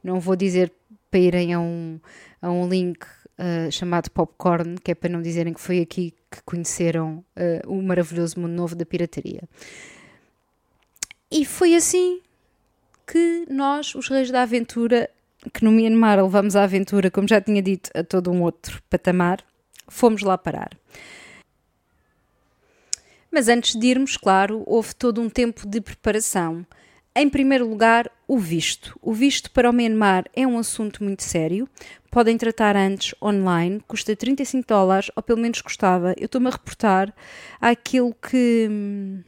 não 0.02 0.18
vou 0.18 0.34
dizer 0.34 0.72
para 1.10 1.20
irem 1.20 1.52
a 1.52 1.60
um, 1.60 2.00
a 2.40 2.50
um 2.50 2.66
link 2.66 3.04
uh, 3.04 3.70
chamado 3.70 4.10
Popcorn, 4.10 4.76
que 4.82 4.92
é 4.92 4.94
para 4.94 5.10
não 5.10 5.20
dizerem 5.20 5.52
que 5.52 5.60
foi 5.60 5.80
aqui 5.80 6.14
que 6.30 6.42
conheceram 6.46 7.22
uh, 7.36 7.70
o 7.70 7.82
maravilhoso 7.82 8.40
mundo 8.40 8.52
novo 8.52 8.74
da 8.74 8.86
pirataria. 8.86 9.42
E 11.30 11.44
foi 11.44 11.74
assim 11.74 12.22
que 13.06 13.46
nós, 13.50 13.94
os 13.94 14.08
reis 14.08 14.30
da 14.30 14.42
aventura, 14.42 15.10
que 15.52 15.64
no 15.64 15.72
Myanmar 15.72 16.22
levamos 16.22 16.56
a 16.56 16.64
aventura, 16.64 17.10
como 17.10 17.28
já 17.28 17.40
tinha 17.40 17.62
dito, 17.62 17.90
a 17.94 18.02
todo 18.04 18.30
um 18.30 18.42
outro 18.42 18.82
patamar, 18.88 19.44
fomos 19.88 20.22
lá 20.22 20.38
parar. 20.38 20.70
Mas 23.30 23.48
antes 23.48 23.74
de 23.74 23.86
irmos, 23.86 24.16
claro, 24.16 24.62
houve 24.66 24.94
todo 24.94 25.20
um 25.20 25.28
tempo 25.30 25.66
de 25.66 25.80
preparação. 25.80 26.66
Em 27.14 27.28
primeiro 27.28 27.68
lugar, 27.68 28.10
o 28.26 28.38
visto. 28.38 28.98
O 29.02 29.12
visto 29.12 29.50
para 29.50 29.68
o 29.68 29.72
Myanmar 29.72 30.24
é 30.34 30.46
um 30.46 30.58
assunto 30.58 31.02
muito 31.02 31.22
sério. 31.22 31.68
Podem 32.10 32.36
tratar 32.36 32.76
antes 32.76 33.14
online, 33.22 33.82
custa 33.86 34.14
35 34.14 34.66
dólares, 34.66 35.10
ou 35.16 35.22
pelo 35.22 35.40
menos 35.40 35.60
custava. 35.62 36.14
Eu 36.18 36.26
estou-me 36.26 36.48
a 36.48 36.50
reportar 36.50 37.12
àquilo 37.60 38.14
que 38.14 38.68
hum, 38.70 39.22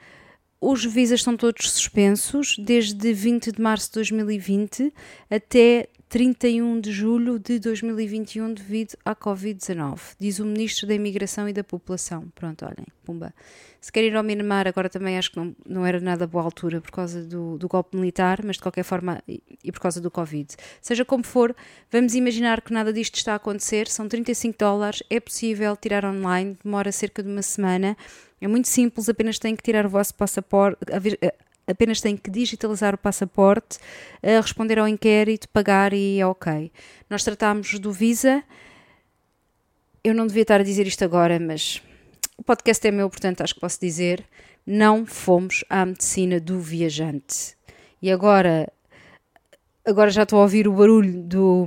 os 0.61 0.85
visas 0.85 1.21
estão 1.21 1.37
todos 1.37 1.71
suspensos 1.71 2.57
desde 2.59 3.13
20 3.13 3.53
de 3.53 3.61
março 3.61 3.89
de 3.89 3.95
2020 3.95 4.93
até 5.31 5.89
31 6.11 6.81
de 6.81 6.91
julho 6.91 7.39
de 7.39 7.61
2021 7.61 8.53
devido 8.53 8.97
à 9.05 9.15
Covid-19, 9.15 10.17
diz 10.19 10.41
o 10.41 10.45
Ministro 10.45 10.89
da 10.89 10.95
Imigração 10.95 11.49
e 11.49 11.53
da 11.53 11.63
População. 11.63 12.25
Pronto, 12.35 12.65
olhem, 12.65 12.85
pumba. 13.05 13.33
Se 13.81 13.93
quer 13.93 14.03
ir 14.03 14.17
ao 14.17 14.25
Myanmar, 14.25 14.67
agora 14.67 14.91
também 14.91 15.17
acho 15.17 15.31
que 15.31 15.37
não, 15.37 15.55
não 15.65 15.87
era 15.87 16.01
nada 16.01 16.27
boa 16.27 16.43
altura 16.43 16.81
por 16.81 16.91
causa 16.91 17.23
do, 17.23 17.57
do 17.57 17.69
golpe 17.69 17.97
militar, 17.97 18.41
mas 18.45 18.57
de 18.57 18.63
qualquer 18.63 18.83
forma, 18.83 19.23
e, 19.27 19.41
e 19.63 19.71
por 19.71 19.81
causa 19.81 20.01
do 20.01 20.11
Covid. 20.11 20.49
Seja 20.83 21.05
como 21.05 21.23
for, 21.23 21.55
vamos 21.93 22.15
imaginar 22.17 22.61
que 22.61 22.73
nada 22.73 22.93
disto 22.93 23.15
está 23.15 23.35
a 23.35 23.37
acontecer, 23.37 23.87
são 23.87 24.09
35 24.09 24.59
dólares, 24.59 25.05
é 25.09 25.21
possível 25.21 25.77
tirar 25.77 26.05
online, 26.05 26.59
demora 26.63 26.91
cerca 26.91 27.23
de 27.23 27.31
uma 27.31 27.43
semana, 27.43 27.97
é 28.41 28.49
muito 28.49 28.69
simples, 28.69 29.09
apenas 29.09 29.39
têm 29.39 29.55
que 29.55 29.63
tirar 29.63 29.85
o 29.85 29.89
vosso 29.89 30.15
passaporte, 30.15 30.79
apenas 31.67 32.01
tem 32.01 32.17
que 32.17 32.31
digitalizar 32.31 32.95
o 32.95 32.99
passaporte, 32.99 33.79
uh, 34.23 34.41
responder 34.41 34.79
ao 34.79 34.89
inquérito, 34.89 35.49
pagar 35.49 35.93
e 35.93 36.19
é 36.19 36.27
ok. 36.27 36.73
Nós 37.09 37.23
tratámos 37.23 37.79
do 37.79 37.93
Visa. 37.93 38.43
Eu 40.03 40.15
não 40.15 40.27
devia 40.27 40.43
estar 40.43 40.61
a 40.61 40.65
dizer 40.65 40.87
isto 40.87 41.05
agora, 41.05 41.39
mas 41.39 41.83
o 42.37 42.43
podcast 42.43 42.87
é 42.87 42.91
meu, 42.91 43.09
portanto 43.11 43.43
acho 43.43 43.55
que 43.55 43.61
posso 43.61 43.79
dizer. 43.81 44.25
Não 44.67 45.07
fomos 45.07 45.65
à 45.69 45.85
medicina 45.85 46.41
do 46.41 46.59
viajante. 46.59 47.57
E 48.01 48.11
agora, 48.11 48.71
agora 49.85 50.11
já 50.11 50.23
estou 50.23 50.39
a 50.39 50.43
ouvir 50.43 50.67
o 50.67 50.73
barulho 50.73 51.23
do, 51.23 51.67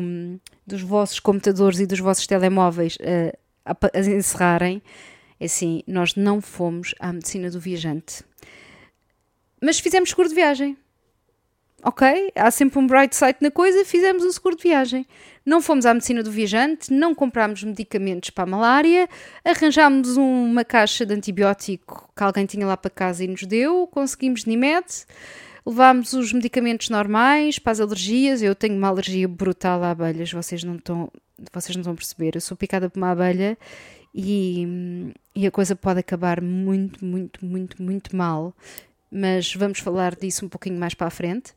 dos 0.65 0.81
vossos 0.81 1.19
computadores 1.19 1.79
e 1.79 1.85
dos 1.85 1.99
vossos 1.99 2.25
telemóveis 2.25 2.97
uh, 2.97 3.37
a, 3.65 3.75
a 3.93 3.99
encerrarem. 3.99 4.81
É 5.43 5.45
assim, 5.45 5.83
nós 5.85 6.15
não 6.15 6.39
fomos 6.39 6.95
à 7.01 7.11
medicina 7.11 7.51
do 7.51 7.59
viajante. 7.59 8.23
Mas 9.61 9.77
fizemos 9.77 10.11
seguro 10.11 10.29
de 10.29 10.35
viagem. 10.35 10.77
Ok? 11.83 12.31
Há 12.33 12.49
sempre 12.49 12.79
um 12.79 12.87
bright 12.87 13.13
side 13.13 13.39
na 13.41 13.51
coisa, 13.51 13.83
fizemos 13.83 14.23
um 14.23 14.31
seguro 14.31 14.55
de 14.55 14.63
viagem. 14.63 15.05
Não 15.45 15.61
fomos 15.61 15.85
à 15.85 15.93
medicina 15.93 16.23
do 16.23 16.31
viajante, 16.31 16.93
não 16.93 17.13
comprámos 17.13 17.61
medicamentos 17.61 18.29
para 18.29 18.45
a 18.45 18.47
malária, 18.47 19.09
arranjámos 19.43 20.15
uma 20.15 20.63
caixa 20.63 21.05
de 21.05 21.13
antibiótico 21.13 22.09
que 22.15 22.23
alguém 22.23 22.45
tinha 22.45 22.65
lá 22.65 22.77
para 22.77 22.89
casa 22.89 23.25
e 23.25 23.27
nos 23.27 23.43
deu, 23.43 23.85
conseguimos 23.87 24.45
Nimed, 24.45 24.85
levámos 25.65 26.13
os 26.13 26.31
medicamentos 26.31 26.87
normais 26.87 27.59
para 27.59 27.73
as 27.73 27.81
alergias. 27.81 28.41
Eu 28.41 28.55
tenho 28.55 28.77
uma 28.77 28.87
alergia 28.87 29.27
brutal 29.27 29.83
a 29.83 29.91
abelhas, 29.91 30.31
vocês 30.31 30.63
não 30.63 30.77
estão, 30.77 31.11
vocês 31.51 31.75
não 31.75 31.91
a 31.91 31.95
perceber. 31.95 32.31
Eu 32.35 32.41
sou 32.41 32.55
picada 32.55 32.89
por 32.89 32.97
uma 32.97 33.11
abelha 33.11 33.57
e, 34.13 35.13
e 35.35 35.47
a 35.47 35.51
coisa 35.51 35.75
pode 35.75 35.99
acabar 35.99 36.41
muito, 36.41 37.03
muito, 37.03 37.45
muito, 37.45 37.81
muito 37.81 38.15
mal 38.15 38.53
mas 39.13 39.53
vamos 39.53 39.77
falar 39.77 40.15
disso 40.15 40.43
um 40.43 40.49
pouquinho 40.49 40.79
mais 40.79 40.95
para 40.95 41.05
a 41.05 41.11
frente. 41.11 41.53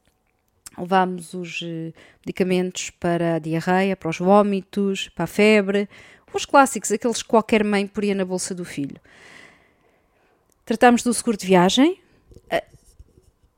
Levámos 0.76 1.32
os 1.32 1.60
eh, 1.64 1.94
medicamentos 2.24 2.90
para 2.90 3.36
a 3.36 3.38
diarreia, 3.38 3.96
para 3.96 4.10
os 4.10 4.18
vômitos, 4.18 5.08
para 5.08 5.24
a 5.24 5.26
febre, 5.26 5.88
os 6.34 6.44
clássicos, 6.44 6.92
aqueles 6.92 7.22
que 7.22 7.28
qualquer 7.28 7.64
mãe 7.64 7.86
poria 7.86 8.14
na 8.14 8.26
bolsa 8.26 8.54
do 8.54 8.62
filho. 8.62 9.00
Tratámos 10.66 11.02
do 11.02 11.14
seguro 11.14 11.38
de 11.38 11.46
viagem. 11.46 11.98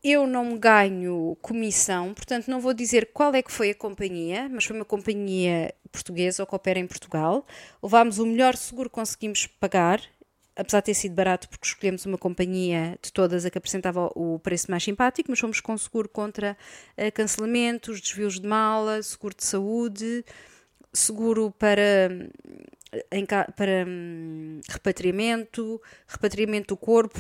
Eh, 0.03 0.11
eu 0.11 0.27
não 0.27 0.57
ganho 0.59 1.37
comissão, 1.43 2.15
portanto 2.15 2.49
não 2.49 2.61
vou 2.61 2.75
dizer 2.75 3.11
qual 3.13 3.35
é 3.35 3.43
que 3.43 3.53
foi 3.53 3.71
a 3.71 3.75
companhia, 3.75 4.49
mas 4.49 4.65
foi 4.65 4.77
uma 4.77 4.85
companhia 4.85 5.75
portuguesa 5.93 6.43
ou 6.43 6.47
que 6.47 6.55
opera 6.55 6.79
em 6.79 6.87
Portugal. 6.87 7.47
Levámos 7.83 8.19
o 8.19 8.27
melhor 8.27 8.57
seguro 8.57 8.89
que 8.89 8.95
conseguimos 8.95 9.47
pagar 9.47 10.01
apesar 10.59 10.81
de 10.81 10.87
ter 10.87 10.95
sido 10.95 11.15
barato, 11.15 11.49
porque 11.49 11.69
escolhemos 11.69 12.05
uma 12.05 12.19
companhia 12.19 12.99
de 13.01 13.13
todas 13.13 13.45
a 13.45 13.51
que 13.51 13.57
apresentava 13.57 14.11
o 14.17 14.41
preço 14.41 14.69
mais 14.69 14.83
simpático, 14.83 15.31
mas 15.31 15.39
fomos 15.39 15.61
com 15.61 15.79
seguro 15.79 16.09
contra 16.09 16.57
uh, 16.97 17.13
cancelamentos, 17.13 18.01
desvios 18.01 18.41
de 18.41 18.47
mala, 18.49 19.01
seguro 19.01 19.37
de 19.37 19.45
saúde, 19.45 20.25
seguro 20.93 21.53
para, 21.53 22.11
para 23.57 23.87
um, 23.87 24.61
repatriamento, 24.69 25.81
repatriamento 26.07 26.75
do 26.75 26.77
corpo, 26.77 27.19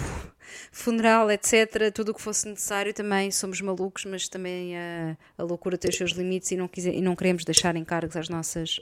funeral, 0.72 1.30
etc. 1.30 1.92
Tudo 1.92 2.12
o 2.12 2.14
que 2.14 2.22
fosse 2.22 2.48
necessário 2.48 2.92
também 2.94 3.30
somos 3.30 3.60
malucos, 3.60 4.04
mas 4.04 4.28
também 4.28 4.76
a, 4.76 5.16
a 5.37 5.42
loucura 5.42 5.76
tem 5.76 5.90
os 5.90 5.96
seus 5.96 6.12
limites 6.12 6.50
e 6.50 6.56
não, 6.56 6.68
quiser, 6.68 6.94
e 6.94 7.00
não 7.00 7.14
queremos 7.14 7.44
deixar 7.44 7.76
encargos 7.76 8.16
às 8.16 8.28
nossas, 8.28 8.80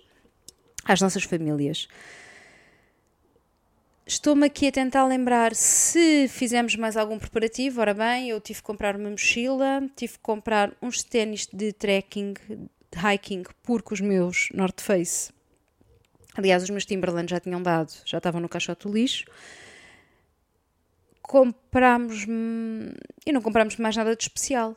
às 0.85 1.01
nossas 1.01 1.25
famílias. 1.25 1.89
Estou-me 4.09 4.47
aqui 4.47 4.69
a 4.69 4.73
tentar 4.73 5.05
lembrar 5.05 5.53
se 5.53 6.29
fizemos 6.29 6.77
mais 6.77 6.97
algum 6.97 7.19
preparativo. 7.19 7.81
Ora 7.81 7.93
bem, 7.93 8.29
eu 8.29 8.41
tive 8.41 8.61
que 8.61 8.65
comprar 8.65 8.95
uma 8.95 9.11
mochila, 9.11 9.83
tive 9.97 10.13
que 10.13 10.21
comprar 10.21 10.73
uns 10.81 11.03
ténis 11.03 11.49
de 11.53 11.73
trekking, 11.73 12.35
de 12.49 12.99
hiking, 13.05 13.43
porque 13.65 13.93
os 13.93 14.01
meus 14.01 14.49
North 14.55 14.81
Face, 14.81 15.33
aliás, 16.37 16.63
os 16.63 16.71
meus 16.71 16.85
Timberland 16.85 17.31
já 17.31 17.41
tinham 17.41 17.63
dado, 17.63 17.93
já 18.05 18.19
estavam 18.19 18.41
no 18.41 18.49
caixote 18.49 18.87
do 18.87 18.93
lixo. 18.93 19.25
Comprámos 21.23 22.27
e 23.27 23.33
não 23.33 23.43
comprámos 23.43 23.77
mais 23.77 23.97
nada 23.97 24.15
de 24.15 24.23
especial. 24.23 24.77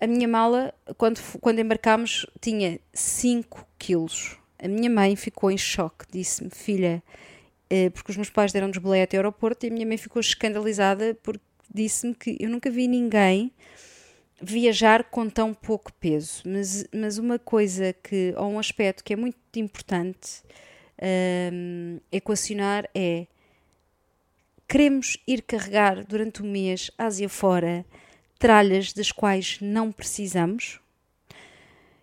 A 0.00 0.06
minha 0.06 0.28
mala, 0.28 0.74
quando, 0.96 1.20
quando 1.40 1.58
embarcámos, 1.58 2.26
tinha 2.40 2.78
5 2.92 3.66
quilos. 3.78 4.36
A 4.58 4.68
minha 4.68 4.90
mãe 4.90 5.16
ficou 5.16 5.50
em 5.50 5.58
choque, 5.58 6.04
disse-me, 6.10 6.50
filha 6.50 7.02
eh, 7.68 7.90
porque 7.90 8.10
os 8.10 8.16
meus 8.16 8.30
pais 8.30 8.52
deram-nos 8.52 8.78
boleia 8.78 9.04
até 9.04 9.16
o 9.16 9.20
aeroporto 9.20 9.66
e 9.66 9.70
a 9.70 9.72
minha 9.72 9.86
mãe 9.86 9.96
ficou 9.96 10.20
escandalizada 10.20 11.16
porque 11.22 11.44
disse-me 11.72 12.14
que 12.14 12.36
eu 12.38 12.48
nunca 12.48 12.70
vi 12.70 12.86
ninguém 12.86 13.52
viajar 14.40 15.04
com 15.04 15.28
tão 15.28 15.52
pouco 15.52 15.92
peso. 15.94 16.42
Mas, 16.46 16.86
mas 16.94 17.18
uma 17.18 17.38
coisa 17.38 17.92
que, 17.92 18.34
ou 18.36 18.50
um 18.52 18.58
aspecto 18.58 19.02
que 19.02 19.12
é 19.12 19.16
muito 19.16 19.38
importante 19.56 20.42
um, 21.02 22.00
equacionar 22.10 22.88
é 22.94 23.26
queremos 24.68 25.18
ir 25.26 25.42
carregar 25.42 26.04
durante 26.04 26.42
um 26.42 26.50
mês 26.50 26.90
Ásia 26.98 27.28
fora 27.28 27.84
tralhas 28.38 28.92
das 28.92 29.12
quais 29.12 29.58
não 29.60 29.90
precisamos. 29.90 30.80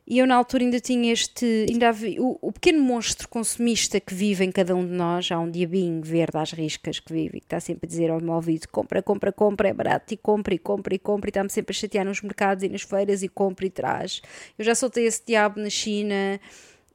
E 0.05 0.19
eu 0.19 0.27
na 0.27 0.35
altura 0.35 0.63
ainda 0.63 0.81
tinha 0.81 1.13
este. 1.13 1.65
Ainda 1.69 1.87
havia, 1.87 2.21
o, 2.21 2.37
o, 2.41 2.51
pequeno 2.51 2.83
monstro 2.83 3.27
consumista 3.29 4.01
que 4.01 4.13
vive 4.13 4.43
em 4.43 4.51
cada 4.51 4.75
um 4.75 4.85
de 4.85 4.91
nós. 4.91 5.31
Há 5.31 5.39
um 5.39 5.49
diabinho 5.49 6.01
verde 6.03 6.37
às 6.37 6.51
riscas 6.51 6.99
que 6.99 7.13
vive 7.13 7.37
e 7.37 7.39
que 7.39 7.45
está 7.45 7.61
sempre 7.61 7.85
a 7.85 7.89
dizer 7.89 8.11
ao 8.11 8.19
meu 8.19 8.33
ouvido: 8.33 8.67
compra, 8.67 9.01
compra, 9.01 9.31
compra, 9.31 9.69
é 9.69 9.73
barato 9.73 10.13
e 10.13 10.17
compra 10.17 10.53
e 10.53 10.59
compra 10.59 10.93
e 10.93 10.99
compra. 10.99 11.29
E 11.29 11.31
está-me 11.31 11.49
sempre 11.49 11.71
a 11.71 11.79
chatear 11.79 12.05
nos 12.05 12.21
mercados 12.21 12.65
e 12.65 12.69
nas 12.69 12.81
feiras 12.81 13.23
e 13.23 13.29
compra 13.29 13.65
e 13.65 13.69
traz. 13.69 14.21
Eu 14.59 14.65
já 14.65 14.75
soltei 14.75 15.05
esse 15.05 15.23
diabo 15.25 15.61
na 15.61 15.69
China, 15.69 16.37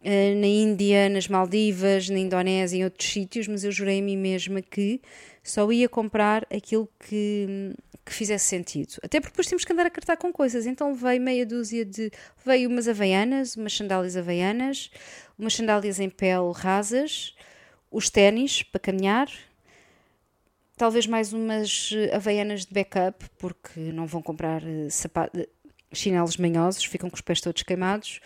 na 0.03 0.47
Índia, 0.47 1.09
nas 1.09 1.29
Maldivas, 1.29 2.09
na 2.09 2.19
Indonésia 2.19 2.79
em 2.79 2.85
outros 2.85 3.11
sítios, 3.11 3.49
mas 3.49 3.65
eu 3.65 3.73
jurei 3.73 3.99
a 3.99 4.03
mim 4.03 4.17
mesma 4.17 4.63
que 4.63 5.01
só 5.43 5.71
ia 5.73 5.89
comprar 5.89 6.47
aquilo 6.51 6.89
que 6.99 7.75
que 8.09 8.15
fizesse 8.15 8.47
sentido. 8.47 8.95
Até 9.03 9.21
porque 9.21 9.33
depois 9.33 9.47
temos 9.47 9.65
que 9.65 9.73
andar 9.73 9.87
a 9.87 9.91
cartar 9.91 10.17
com 10.17 10.33
coisas. 10.33 10.67
Então 10.67 10.95
veio 10.95 11.21
meia 11.21 11.45
dúzia 11.45 11.85
de. 11.85 12.11
Veio 12.45 12.69
umas 12.69 12.89
havaianas, 12.89 13.55
umas 13.55 13.75
sandálias 13.75 14.17
havaianas, 14.17 14.91
umas 15.39 15.55
sandálias 15.55 16.01
em 16.01 16.09
pele 16.09 16.53
rasas, 16.55 17.35
os 17.91 18.11
ténis 18.11 18.63
para 18.63 18.81
caminhar, 18.81 19.29
talvez 20.77 21.07
mais 21.07 21.33
umas 21.33 21.91
eh, 21.93 22.15
havaianas 22.15 22.65
de 22.65 22.73
backup, 22.73 23.25
porque 23.39 23.79
não 23.79 24.07
vão 24.07 24.23
comprar 24.23 24.63
eh, 24.67 24.89
sapatos, 24.91 25.47
chinelos 25.93 26.37
manhosos, 26.37 26.85
ficam 26.85 27.11
com 27.11 27.17
os 27.17 27.23
pés 27.23 27.41
todos 27.41 27.63
queimados. 27.63 28.21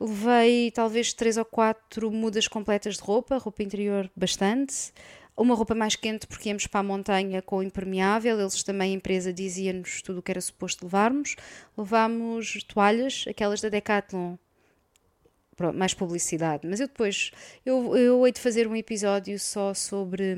Levei 0.00 0.70
talvez 0.70 1.12
três 1.12 1.36
ou 1.36 1.44
quatro 1.44 2.10
mudas 2.10 2.46
completas 2.46 2.96
de 2.96 3.02
roupa, 3.02 3.36
roupa 3.38 3.62
interior 3.62 4.10
bastante 4.14 4.92
uma 5.38 5.54
roupa 5.54 5.74
mais 5.74 5.94
quente 5.94 6.26
porque 6.26 6.48
íamos 6.48 6.66
para 6.66 6.80
a 6.80 6.82
montanha 6.82 7.40
com 7.40 7.62
impermeável, 7.62 8.40
eles 8.40 8.62
também, 8.62 8.92
a 8.92 8.96
empresa, 8.96 9.32
dizia-nos 9.32 10.02
tudo 10.02 10.18
o 10.18 10.22
que 10.22 10.32
era 10.32 10.40
suposto 10.40 10.84
levarmos. 10.84 11.36
Levámos 11.76 12.62
toalhas, 12.64 13.24
aquelas 13.28 13.60
da 13.60 13.68
Decathlon, 13.68 14.36
Pronto, 15.56 15.76
mais 15.76 15.92
publicidade. 15.92 16.68
Mas 16.68 16.78
eu 16.78 16.86
depois, 16.86 17.32
eu, 17.66 17.96
eu 17.96 18.24
hei 18.24 18.32
de 18.32 18.40
fazer 18.40 18.68
um 18.68 18.76
episódio 18.76 19.36
só 19.40 19.74
sobre, 19.74 20.36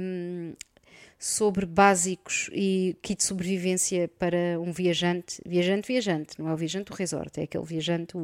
sobre 1.19 1.67
básicos 1.67 2.49
e 2.55 2.97
kit 3.03 3.19
de 3.19 3.25
sobrevivência 3.25 4.09
para 4.19 4.59
um 4.59 4.73
viajante, 4.73 5.43
viajante, 5.45 5.89
viajante, 5.89 6.41
não 6.41 6.49
é 6.49 6.55
o 6.55 6.57
viajante 6.57 6.91
do 6.91 6.95
resort, 6.95 7.39
é 7.39 7.43
aquele 7.43 7.65
viajante 7.65 8.17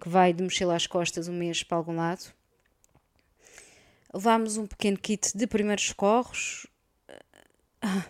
que 0.00 0.08
vai 0.08 0.32
de 0.32 0.42
mochila 0.42 0.76
às 0.76 0.86
costas 0.86 1.28
um 1.28 1.34
mês 1.34 1.62
para 1.62 1.76
algum 1.76 1.96
lado 1.96 2.32
levámos 4.12 4.56
um 4.56 4.66
pequeno 4.66 4.98
kit 4.98 5.36
de 5.36 5.46
primeiros 5.46 5.86
socorros. 5.86 6.66
Ah, 7.80 8.04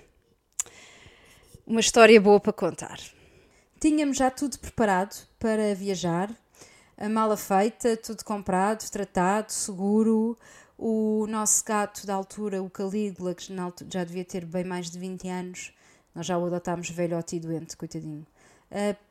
uma 1.66 1.80
história 1.80 2.20
boa 2.20 2.40
para 2.40 2.52
contar. 2.52 2.98
Tínhamos 3.80 4.16
já 4.16 4.30
tudo 4.30 4.58
preparado 4.58 5.14
para 5.38 5.74
viajar, 5.74 6.30
a 6.96 7.08
mala 7.08 7.36
feita, 7.36 7.96
tudo 7.96 8.24
comprado, 8.24 8.88
tratado, 8.90 9.52
seguro. 9.52 10.36
O 10.76 11.26
nosso 11.28 11.64
gato 11.64 12.06
da 12.06 12.14
altura, 12.14 12.62
o 12.62 12.70
Calígula, 12.70 13.34
que 13.34 13.44
já 13.92 14.04
devia 14.04 14.24
ter 14.24 14.44
bem 14.44 14.64
mais 14.64 14.88
de 14.88 14.98
20 14.98 15.28
anos, 15.28 15.72
nós 16.14 16.24
já 16.24 16.38
o 16.38 16.46
adotámos 16.46 16.88
velhote 16.88 17.36
e 17.36 17.40
doente, 17.40 17.76
coitadinho. 17.76 18.24
Uh, 18.70 19.08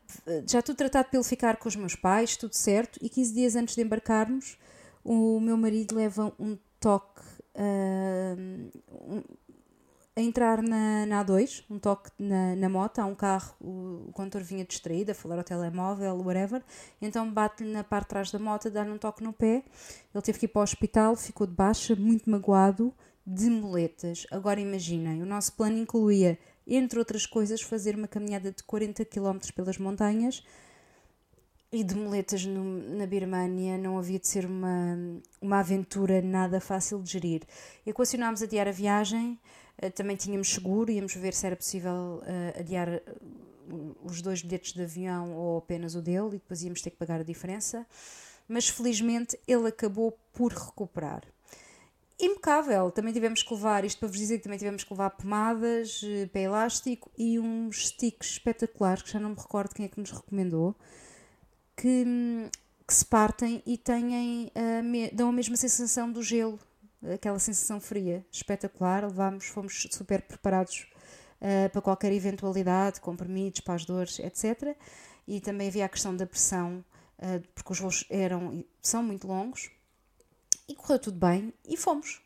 já 0.48 0.62
tudo 0.62 0.78
tratado 0.78 1.10
ele 1.14 1.24
ficar 1.24 1.58
com 1.58 1.68
os 1.68 1.76
meus 1.76 1.96
pais, 1.96 2.38
tudo 2.38 2.54
certo. 2.54 3.00
E 3.02 3.10
15 3.10 3.34
dias 3.34 3.56
antes 3.56 3.76
de 3.76 3.82
embarcarmos, 3.82 4.58
o 5.04 5.40
meu 5.40 5.58
marido 5.58 5.96
leva 5.96 6.34
um 6.40 6.58
toque 6.80 7.22
uh, 7.56 9.24
a 10.18 10.22
entrar 10.22 10.64
na, 10.64 11.06
na 11.06 11.24
A2, 11.24 11.64
um 11.70 11.78
toque 11.78 12.10
na, 12.18 12.56
na 12.56 12.68
moto, 12.68 12.98
há 12.98 13.06
um 13.06 13.14
carro, 13.14 13.54
o, 13.62 14.06
o 14.08 14.12
condutor 14.12 14.42
vinha 14.42 14.66
distraído, 14.66 15.12
a 15.12 15.16
falar 15.16 15.38
ao 15.38 15.44
telemóvel, 15.44 16.18
whatever, 16.18 16.64
então 17.00 17.32
bate-lhe 17.32 17.72
na 17.72 17.84
parte 17.84 18.06
de 18.06 18.10
trás 18.10 18.32
da 18.32 18.40
moto, 18.40 18.72
dá-lhe 18.72 18.90
um 18.90 18.98
toque 18.98 19.24
no 19.24 19.32
pé, 19.32 19.64
ele 20.14 20.22
teve 20.24 20.40
que 20.40 20.46
ir 20.46 20.50
para 20.50 20.62
o 20.62 20.64
hospital, 20.64 21.16
ficou 21.16 21.46
de 21.46 21.54
baixa, 21.54 21.96
muito 21.96 22.28
magoado, 22.32 22.92
de 23.24 23.48
moletas. 23.48 24.26
Agora 24.32 24.60
imaginem, 24.60 25.22
o 25.22 25.26
nosso 25.26 25.54
plano 25.54 25.78
incluía, 25.78 26.40
entre 26.76 27.00
outras 27.00 27.26
coisas, 27.26 27.62
fazer 27.62 27.96
uma 27.96 28.08
caminhada 28.08 28.52
de 28.52 28.64
40 28.64 29.06
km 29.06 29.40
pelas 29.56 29.78
montanhas, 29.78 30.44
e 31.72 31.84
de 31.84 31.96
moletas 31.96 32.46
no, 32.46 32.64
na 32.96 33.06
Birmânia 33.06 33.78
não 33.78 33.98
havia 33.98 34.20
de 34.20 34.28
ser 34.28 34.46
uma, 34.46 34.98
uma 35.42 35.60
aventura 35.60 36.22
nada 36.22 36.62
fácil 36.62 37.02
de 37.02 37.12
gerir. 37.12 37.42
Equacionámos 37.86 38.42
adiar 38.42 38.68
a 38.68 38.72
viagem, 38.72 39.40
uh, 39.84 39.92
também 39.92 40.16
tínhamos 40.16 40.48
seguro, 40.48 40.92
íamos 40.92 41.14
ver 41.16 41.34
se 41.34 41.46
era 41.46 41.56
possível 41.56 42.22
uh, 42.24 42.60
adiar 42.60 42.88
eh, 42.88 43.04
os 44.04 44.22
dois 44.22 44.42
bilhetes 44.42 44.74
de 44.74 44.82
avião 44.82 45.34
ou 45.36 45.58
apenas 45.58 45.94
o 45.94 46.02
dele 46.02 46.30
e 46.30 46.40
depois 46.40 46.64
íamos 46.64 46.82
ter 46.82 46.92
que 46.92 46.98
pagar 46.98 47.20
a 47.20 47.24
diferença. 47.24 47.86
Mas 48.48 48.70
felizmente 48.70 49.38
ele 49.46 49.68
acabou 49.68 50.18
por 50.32 50.54
recuperar. 50.54 51.24
Impecável! 52.20 52.90
Também 52.92 53.14
tivemos 53.14 53.44
que 53.44 53.54
levar, 53.54 53.86
isto 53.86 54.00
para 54.00 54.08
vos 54.08 54.18
dizer 54.18 54.40
também 54.40 54.58
tivemos 54.58 54.84
que 54.84 54.92
levar 54.92 55.12
pomadas, 55.12 56.02
pé 56.34 56.44
elástico 56.44 57.12
e 57.18 57.40
uns 57.40 57.90
sticks 57.90 58.32
espetaculares 58.32 59.04
que 59.04 59.12
já 59.12 59.20
não 59.20 59.30
me 59.30 59.36
recordo 59.36 59.76
quem 59.76 59.86
é 59.86 59.90
que 59.90 60.00
nos 60.00 60.12
recomendou 60.12 60.76
que, 61.78 62.50
que 62.86 62.94
se 62.94 63.06
partem 63.06 63.62
e 63.66 63.78
têm, 63.78 64.48
uh, 64.48 65.16
dão 65.16 65.30
a 65.30 65.32
mesma 65.32 65.56
sensação 65.56 66.12
do 66.12 66.24
gelo, 66.24 66.60
aquela 67.14 67.40
sensação 67.40 67.80
fria, 67.80 68.26
espetacular. 68.32 69.04
Levámos, 69.04 69.46
fomos 69.46 69.88
super 69.92 70.24
preparados 70.24 70.88
uh, 71.40 71.70
para 71.70 71.82
qualquer 71.82 72.12
eventualidade, 72.12 73.00
comprimidos, 73.00 73.62
para 73.62 73.76
as 73.76 73.86
dores, 73.86 74.20
etc. 74.20 74.76
E 75.28 75.40
também 75.40 75.68
havia 75.68 75.86
a 75.86 75.90
questão 75.90 76.16
da 76.16 76.26
pressão, 76.26 76.84
uh, 77.20 77.48
porque 77.54 77.72
os 77.72 77.80
voos 77.80 78.06
eram, 78.10 78.66
são 78.82 79.04
muito 79.04 79.28
longos. 79.28 79.70
E 80.68 80.76
correu 80.76 81.00
tudo 81.00 81.18
bem 81.18 81.54
e 81.68 81.78
fomos. 81.78 82.22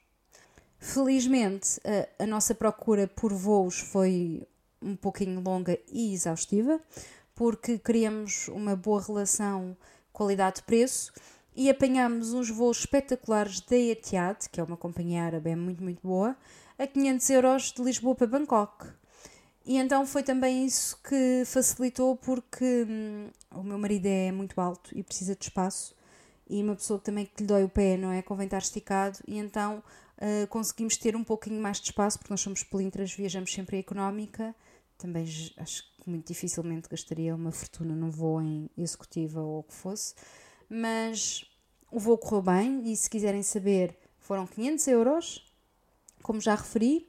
Felizmente, 0.80 1.80
a 2.18 2.26
nossa 2.26 2.56
procura 2.56 3.08
por 3.08 3.32
voos 3.32 3.80
foi 3.80 4.48
um 4.82 4.96
pouquinho 4.96 5.40
longa 5.40 5.78
e 5.88 6.14
exaustiva 6.14 6.82
porque 7.36 7.78
queríamos 7.78 8.48
uma 8.50 8.76
boa 8.76 9.02
relação 9.02 9.76
qualidade-preço 10.12 11.12
e 11.56 11.70
apanhámos 11.70 12.34
uns 12.34 12.50
voos 12.50 12.80
espetaculares 12.80 13.62
da 13.62 13.76
Etihad, 13.76 14.48
que 14.50 14.60
é 14.60 14.64
uma 14.64 14.78
companhia 14.78 15.24
árabe 15.24 15.56
muito, 15.56 15.84
muito 15.84 16.02
boa, 16.02 16.36
a 16.78 16.88
500 16.88 17.30
euros 17.30 17.72
de 17.72 17.82
Lisboa 17.82 18.16
para 18.16 18.28
Bangkok. 18.28 18.88
E 19.66 19.78
então 19.78 20.06
foi 20.06 20.24
também 20.24 20.66
isso 20.66 21.00
que 21.04 21.44
facilitou, 21.46 22.16
porque 22.16 22.86
hum, 22.90 23.30
o 23.52 23.64
meu 23.64 23.78
marido 23.78 24.08
é 24.08 24.32
muito 24.32 24.60
alto 24.60 24.98
e 24.98 25.04
precisa 25.04 25.36
de 25.36 25.46
espaço, 25.46 25.96
e 26.52 26.62
uma 26.62 26.76
pessoa 26.76 27.00
também 27.00 27.26
que 27.26 27.42
lhe 27.42 27.48
dói 27.48 27.64
o 27.64 27.70
pé, 27.70 27.96
não 27.96 28.12
é? 28.12 28.22
Convém 28.22 28.46
estar 28.46 28.58
esticado, 28.58 29.18
e 29.26 29.38
então 29.38 29.82
uh, 30.18 30.46
conseguimos 30.48 30.98
ter 30.98 31.16
um 31.16 31.24
pouquinho 31.24 31.62
mais 31.62 31.78
de 31.80 31.86
espaço, 31.86 32.20
porque 32.20 32.34
nós 32.34 32.42
somos 32.42 32.62
pelintras, 32.62 33.14
viajamos 33.14 33.54
sempre 33.54 33.78
em 33.78 33.80
económica, 33.80 34.54
também 34.98 35.26
acho 35.58 35.84
que 35.98 36.10
muito 36.10 36.28
dificilmente 36.28 36.90
gastaria 36.90 37.34
uma 37.34 37.54
fortuna 37.54 37.96
num 37.96 38.12
voo 38.12 38.42
em 38.42 38.70
executiva 38.78 39.42
ou 39.42 39.60
o 39.60 39.64
que 39.64 39.74
fosse, 39.74 40.14
mas 40.70 41.46
o 41.90 42.00
voo 42.00 42.18
correu 42.18 42.42
bem 42.42 42.92
e 42.92 42.96
se 42.98 43.10
quiserem 43.10 43.42
saber 43.42 43.98
foram 44.20 44.46
500 44.46 44.88
euros, 44.88 45.46
como 46.22 46.42
já 46.42 46.56
referi, 46.56 47.08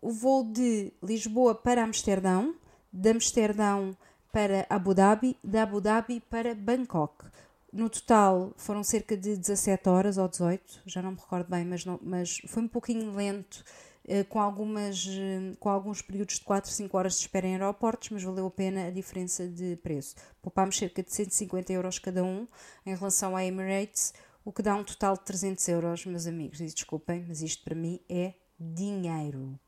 o 0.00 0.10
voo 0.10 0.44
de 0.44 0.92
Lisboa 1.02 1.54
para 1.54 1.82
Amsterdão, 1.82 2.54
de 2.92 3.10
Amsterdão 3.10 3.96
para 4.32 4.64
Abu 4.70 4.94
Dhabi, 4.94 5.36
de 5.42 5.58
Abu 5.58 5.80
Dhabi 5.80 6.20
para 6.20 6.54
Bangkok. 6.54 7.26
No 7.76 7.90
total 7.90 8.54
foram 8.56 8.82
cerca 8.82 9.14
de 9.14 9.36
17 9.36 9.86
horas 9.90 10.16
ou 10.16 10.26
18, 10.26 10.80
já 10.86 11.02
não 11.02 11.10
me 11.10 11.18
recordo 11.18 11.50
bem, 11.50 11.62
mas, 11.62 11.84
não, 11.84 12.00
mas 12.02 12.38
foi 12.46 12.62
um 12.62 12.68
pouquinho 12.68 13.14
lento 13.14 13.62
eh, 14.08 14.24
com, 14.24 14.40
algumas, 14.40 15.06
eh, 15.06 15.54
com 15.60 15.68
alguns 15.68 16.00
períodos 16.00 16.36
de 16.36 16.40
4, 16.46 16.70
5 16.70 16.96
horas 16.96 17.16
de 17.16 17.20
espera 17.20 17.46
em 17.46 17.52
aeroportos, 17.52 18.08
mas 18.08 18.22
valeu 18.22 18.46
a 18.46 18.50
pena 18.50 18.86
a 18.86 18.90
diferença 18.90 19.46
de 19.46 19.76
preço. 19.76 20.16
Poupámos 20.40 20.78
cerca 20.78 21.02
de 21.02 21.14
150 21.14 21.70
euros 21.70 21.98
cada 21.98 22.24
um 22.24 22.48
em 22.86 22.94
relação 22.96 23.36
à 23.36 23.44
Emirates, 23.44 24.14
o 24.42 24.50
que 24.50 24.62
dá 24.62 24.74
um 24.74 24.82
total 24.82 25.12
de 25.12 25.24
300 25.26 25.68
euros, 25.68 26.06
meus 26.06 26.26
amigos. 26.26 26.62
E 26.62 26.64
desculpem, 26.64 27.26
mas 27.28 27.42
isto 27.42 27.62
para 27.62 27.74
mim 27.74 28.00
é 28.08 28.32
dinheiro. 28.58 29.60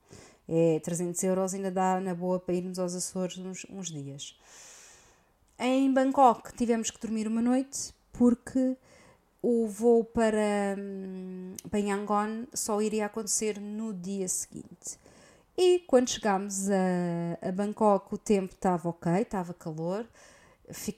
É 0.48 0.80
300 0.80 1.22
euros 1.24 1.52
ainda 1.52 1.70
dá 1.70 2.00
na 2.00 2.14
boa 2.14 2.40
para 2.40 2.54
irmos 2.54 2.78
aos 2.78 2.94
Açores 2.94 3.36
uns, 3.36 3.66
uns 3.68 3.88
dias. 3.88 4.34
Em 5.58 5.92
Bangkok 5.92 6.54
tivemos 6.54 6.90
que 6.90 6.98
dormir 6.98 7.28
uma 7.28 7.42
noite 7.42 7.97
porque 8.12 8.76
o 9.42 9.66
voo 9.68 10.04
para, 10.04 10.76
hum, 10.78 11.54
para 11.70 11.78
Yangon 11.78 12.46
só 12.52 12.80
iria 12.82 13.06
acontecer 13.06 13.60
no 13.60 13.94
dia 13.94 14.28
seguinte. 14.28 14.98
E 15.56 15.80
quando 15.86 16.10
chegámos 16.10 16.70
a, 16.70 17.48
a 17.48 17.52
Bangkok, 17.52 18.14
o 18.14 18.18
tempo 18.18 18.54
estava 18.54 18.88
ok, 18.88 19.12
estava 19.22 19.52
calor, 19.52 20.06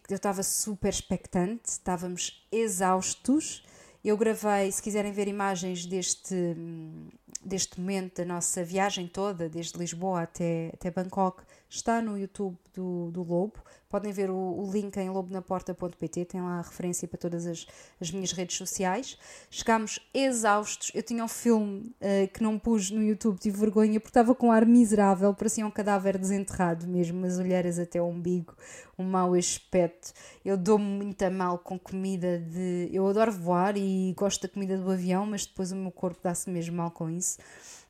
eu 0.08 0.16
estava 0.16 0.42
super 0.42 0.90
expectante, 0.90 1.62
estávamos 1.66 2.46
exaustos. 2.50 3.64
Eu 4.04 4.16
gravei, 4.16 4.70
se 4.72 4.82
quiserem 4.82 5.12
ver 5.12 5.28
imagens 5.28 5.86
deste, 5.86 6.34
hum, 6.34 7.08
deste 7.44 7.80
momento, 7.80 8.18
da 8.18 8.24
nossa 8.24 8.64
viagem 8.64 9.06
toda, 9.06 9.48
desde 9.48 9.78
Lisboa 9.78 10.22
até, 10.22 10.70
até 10.74 10.90
Bangkok, 10.90 11.42
está 11.68 12.02
no 12.02 12.18
YouTube 12.18 12.56
do, 12.74 13.10
do 13.10 13.22
Lobo. 13.22 13.54
Podem 13.88 14.12
ver 14.12 14.30
o, 14.30 14.36
o 14.36 14.70
link 14.70 14.96
em 14.98 15.10
lobonaporta.pt, 15.10 16.24
tem 16.24 16.40
lá 16.40 16.58
a 16.58 16.62
referência 16.62 17.08
para 17.08 17.18
todas 17.18 17.44
as, 17.44 17.66
as 18.00 18.10
minhas 18.12 18.30
redes 18.30 18.56
sociais. 18.56 19.18
Chegámos 19.50 19.98
exaustos. 20.14 20.92
Eu 20.94 21.02
tinha 21.02 21.24
um 21.24 21.28
filme 21.28 21.92
uh, 22.00 22.28
que 22.32 22.40
não 22.40 22.56
pus 22.56 22.90
no 22.90 23.02
YouTube, 23.02 23.38
tive 23.38 23.58
vergonha, 23.58 23.98
porque 23.98 24.10
estava 24.10 24.32
com 24.32 24.46
um 24.46 24.52
ar 24.52 24.64
miserável, 24.64 25.34
parecia 25.34 25.66
um 25.66 25.70
cadáver 25.72 26.16
desenterrado 26.18 26.86
mesmo, 26.86 27.26
as 27.26 27.38
olheiras 27.38 27.80
até 27.80 28.00
o 28.00 28.06
umbigo, 28.06 28.54
um 28.96 29.02
mau 29.02 29.34
aspecto. 29.34 30.12
Eu 30.44 30.56
dou-me 30.56 30.84
muito 30.84 31.28
mal 31.32 31.58
com 31.58 31.76
comida 31.76 32.38
de. 32.38 32.88
Eu 32.92 33.08
adoro 33.08 33.32
voar 33.32 33.76
e 33.76 34.14
gosto 34.16 34.42
da 34.42 34.48
comida 34.48 34.78
do 34.78 34.88
avião, 34.88 35.26
mas 35.26 35.46
depois 35.46 35.72
o 35.72 35.76
meu 35.76 35.90
corpo 35.90 36.20
dá-se 36.22 36.48
mesmo 36.48 36.76
mal 36.76 36.92
com 36.92 37.10
isso. 37.10 37.19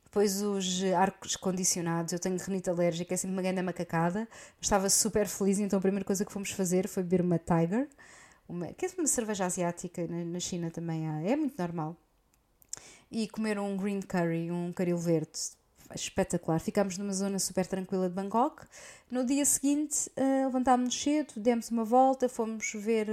Depois 0.04 0.42
os 0.42 0.82
arcos 0.96 1.36
condicionados, 1.36 2.12
eu 2.12 2.18
tenho 2.18 2.36
renite 2.36 2.68
alérgica, 2.68 3.14
é 3.14 3.16
sempre 3.16 3.34
uma 3.34 3.42
grande 3.42 3.62
macacada. 3.62 4.28
Estava 4.60 4.90
super 4.90 5.28
feliz, 5.28 5.60
então 5.60 5.78
a 5.78 5.82
primeira 5.82 6.04
coisa 6.04 6.24
que 6.24 6.32
fomos 6.32 6.50
fazer 6.50 6.88
foi 6.88 7.04
beber 7.04 7.20
uma 7.20 7.38
Tiger, 7.38 7.88
uma, 8.48 8.66
que 8.72 8.86
é 8.86 8.88
uma 8.98 9.06
cerveja 9.06 9.46
asiática, 9.46 10.06
na, 10.08 10.24
na 10.24 10.40
China 10.40 10.70
também 10.70 11.08
há, 11.08 11.22
é 11.22 11.36
muito 11.36 11.56
normal. 11.56 11.96
E 13.08 13.28
comer 13.28 13.58
um 13.60 13.76
green 13.76 14.00
curry, 14.00 14.50
um 14.50 14.72
caril 14.72 14.98
verde, 14.98 15.38
espetacular. 15.94 16.58
Ficámos 16.60 16.98
numa 16.98 17.12
zona 17.12 17.38
super 17.38 17.66
tranquila 17.66 18.08
de 18.08 18.14
Bangkok. 18.14 18.64
No 19.10 19.24
dia 19.24 19.44
seguinte, 19.44 20.10
uh, 20.16 20.46
levantámos-nos 20.46 21.02
cedo, 21.02 21.34
demos 21.36 21.70
uma 21.70 21.84
volta, 21.84 22.28
fomos 22.28 22.72
ver 22.74 23.08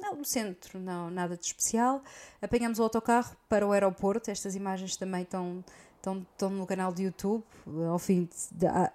não, 0.00 0.16
no 0.16 0.24
centro, 0.24 0.78
não, 0.78 1.10
nada 1.10 1.36
de 1.36 1.44
especial. 1.44 2.02
Apanhámos 2.40 2.78
o 2.78 2.82
autocarro 2.82 3.36
para 3.48 3.66
o 3.66 3.72
aeroporto. 3.72 4.30
Estas 4.30 4.54
imagens 4.54 4.96
também 4.96 5.22
estão 5.22 5.64
estão, 5.98 6.50
no 6.50 6.66
canal 6.66 6.92
de 6.92 7.04
YouTube, 7.04 7.44
ao 7.88 7.98
fim 7.98 8.28
de, 8.52 8.66
a, 8.66 8.90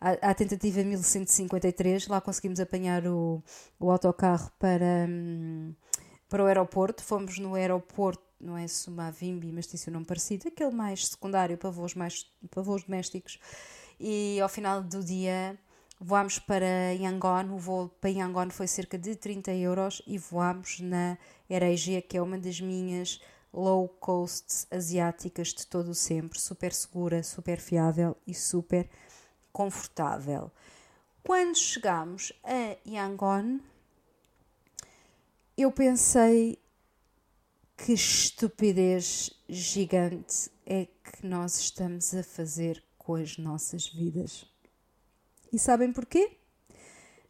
a, 0.00 0.10
a, 0.30 0.34
tentativa 0.34 0.82
1153, 0.82 2.08
lá 2.08 2.20
conseguimos 2.20 2.60
apanhar 2.60 3.06
o, 3.06 3.42
o 3.78 3.90
autocarro 3.90 4.50
para, 4.58 5.06
hum, 5.08 5.72
para 6.28 6.42
o 6.42 6.46
aeroporto, 6.46 7.02
fomos 7.02 7.38
no 7.38 7.54
aeroporto, 7.54 8.22
não 8.42 8.58
é 8.58 8.66
Sumavimbi, 8.66 9.52
mas 9.52 9.66
tem 9.66 9.78
um 9.88 9.92
nome 9.92 10.04
parecido, 10.04 10.48
aquele 10.48 10.72
mais 10.72 11.06
secundário 11.06 11.56
para 11.56 11.70
voos, 11.70 11.94
mais, 11.94 12.26
para 12.50 12.62
voos 12.62 12.82
domésticos, 12.82 13.38
e 13.98 14.40
ao 14.40 14.48
final 14.48 14.82
do 14.82 15.02
dia 15.02 15.58
voámos 16.00 16.38
para 16.40 16.92
Yangon, 16.92 17.54
o 17.54 17.58
voo 17.58 17.88
para 18.00 18.10
Yangon 18.10 18.50
foi 18.50 18.66
cerca 18.66 18.98
de 18.98 19.14
30 19.14 19.52
euros 19.54 20.02
e 20.06 20.18
voámos 20.18 20.80
na 20.80 21.16
Air 21.48 22.06
que 22.08 22.16
é 22.16 22.22
uma 22.22 22.36
das 22.36 22.60
minhas 22.60 23.20
low 23.52 23.88
cost 23.88 24.66
asiáticas 24.70 25.48
de 25.48 25.66
todo 25.66 25.90
o 25.90 25.94
sempre, 25.94 26.40
super 26.40 26.72
segura, 26.72 27.22
super 27.22 27.60
fiável 27.60 28.16
e 28.26 28.34
super 28.34 28.88
confortável. 29.52 30.50
Quando 31.22 31.56
chegamos 31.56 32.32
a 32.42 32.76
Yangon, 32.84 33.60
eu 35.56 35.70
pensei 35.70 36.58
que 37.84 37.94
estupidez 37.94 39.32
gigante 39.48 40.48
é 40.64 40.84
que 40.84 41.26
nós 41.26 41.58
estamos 41.58 42.14
a 42.14 42.22
fazer 42.22 42.80
com 42.96 43.16
as 43.16 43.36
nossas 43.36 43.88
vidas. 43.88 44.46
E 45.52 45.58
sabem 45.58 45.92
porquê? 45.92 46.36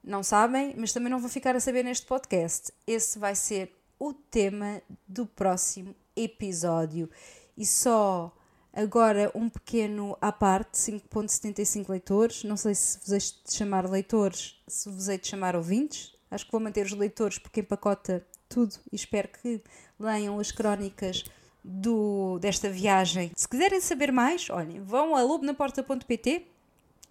Não 0.04 0.22
sabem, 0.22 0.74
mas 0.76 0.92
também 0.92 1.10
não 1.10 1.18
vou 1.18 1.30
ficar 1.30 1.56
a 1.56 1.60
saber 1.60 1.82
neste 1.82 2.04
podcast. 2.04 2.70
Esse 2.86 3.18
vai 3.18 3.34
ser 3.34 3.72
o 3.98 4.12
tema 4.12 4.82
do 5.08 5.24
próximo 5.24 5.96
episódio. 6.14 7.08
E 7.56 7.64
só 7.64 8.30
agora 8.74 9.32
um 9.34 9.48
pequeno 9.48 10.18
à 10.20 10.30
parte, 10.30 10.76
5.75 10.76 11.88
leitores. 11.88 12.44
Não 12.44 12.58
sei 12.58 12.74
se 12.74 12.98
vos 12.98 13.10
hei 13.10 13.20
de 13.20 13.54
chamar 13.54 13.88
leitores, 13.88 14.62
se 14.68 14.90
vos 14.90 15.08
hei 15.08 15.16
de 15.16 15.28
chamar 15.28 15.56
ouvintes. 15.56 16.14
Acho 16.30 16.44
que 16.44 16.52
vou 16.52 16.60
manter 16.60 16.84
os 16.84 16.92
leitores 16.92 17.38
porque 17.38 17.60
empacota 17.60 18.26
tudo 18.52 18.74
e 18.92 18.96
espero 18.96 19.28
que 19.28 19.62
leiam 20.02 20.38
as 20.38 20.50
crónicas 20.50 21.24
do, 21.62 22.38
desta 22.40 22.68
viagem. 22.68 23.30
Se 23.36 23.48
quiserem 23.48 23.80
saber 23.80 24.12
mais, 24.12 24.50
olhem, 24.50 24.80
vão 24.80 25.14
a 25.16 25.22
lobonaporta.pt 25.22 26.46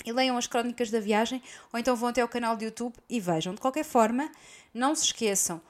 e 0.06 0.12
leiam 0.12 0.38
as 0.38 0.47
crónicas 0.47 0.89
da 0.89 0.99
viagem 0.99 1.41
ou 1.71 1.80
então 1.80 1.95
vão 1.95 2.10
até 2.10 2.21
ao 2.21 2.27
canal 2.27 2.58
do 2.58 2.63
YouTube 2.63 2.95
e 3.10 3.19
vejam. 3.19 3.54
De 3.54 3.62
qualquer 3.62 3.86
forma, 3.86 4.30
não 4.73 4.93
se 4.93 5.06
esqueçam, 5.06 5.62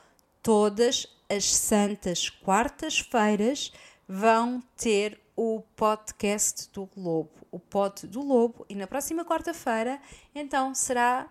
todas 0.42 1.08
as 1.30 1.46
santas 1.46 2.30
quartas-feiras 2.30 3.72
vão 4.08 4.62
ter 4.76 5.20
o 5.36 5.62
podcast 5.76 6.70
do 6.74 6.90
Lobo, 6.98 7.32
o 7.50 7.60
pod 7.60 8.06
do 8.06 8.22
Lobo, 8.22 8.66
e 8.70 8.76
na 8.76 8.86
próxima 8.86 9.24
quarta-feira, 9.24 10.00
então, 10.36 10.76
será 10.76 11.30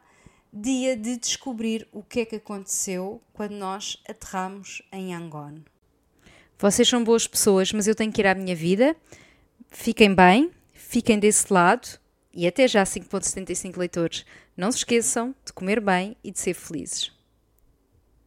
dia 0.53 0.97
de 0.97 1.17
descobrir 1.17 1.87
o 1.93 2.03
que 2.03 2.21
é 2.21 2.25
que 2.25 2.37
aconteceu 2.37 3.21
quando 3.33 3.53
nós 3.53 4.03
aterramos 4.09 4.83
em 4.91 5.13
Yangon. 5.13 5.61
Vocês 6.61 6.87
são 6.87 7.03
boas 7.03 7.27
pessoas, 7.27 7.73
mas 7.73 7.89
eu 7.89 7.95
tenho 7.95 8.13
que 8.13 8.21
ir 8.21 8.27
à 8.27 8.35
minha 8.35 8.55
vida. 8.55 8.95
Fiquem 9.71 10.15
bem, 10.15 10.51
fiquem 10.75 11.19
desse 11.19 11.51
lado 11.51 11.89
e 12.35 12.47
até 12.47 12.69
já 12.69 12.85
5.75 12.85 13.79
leitores. 13.79 14.27
Não 14.55 14.71
se 14.71 14.77
esqueçam 14.77 15.35
de 15.43 15.55
comer 15.55 15.81
bem 15.81 16.15
e 16.23 16.31
de 16.31 16.39
ser 16.39 16.53
felizes. 16.53 17.13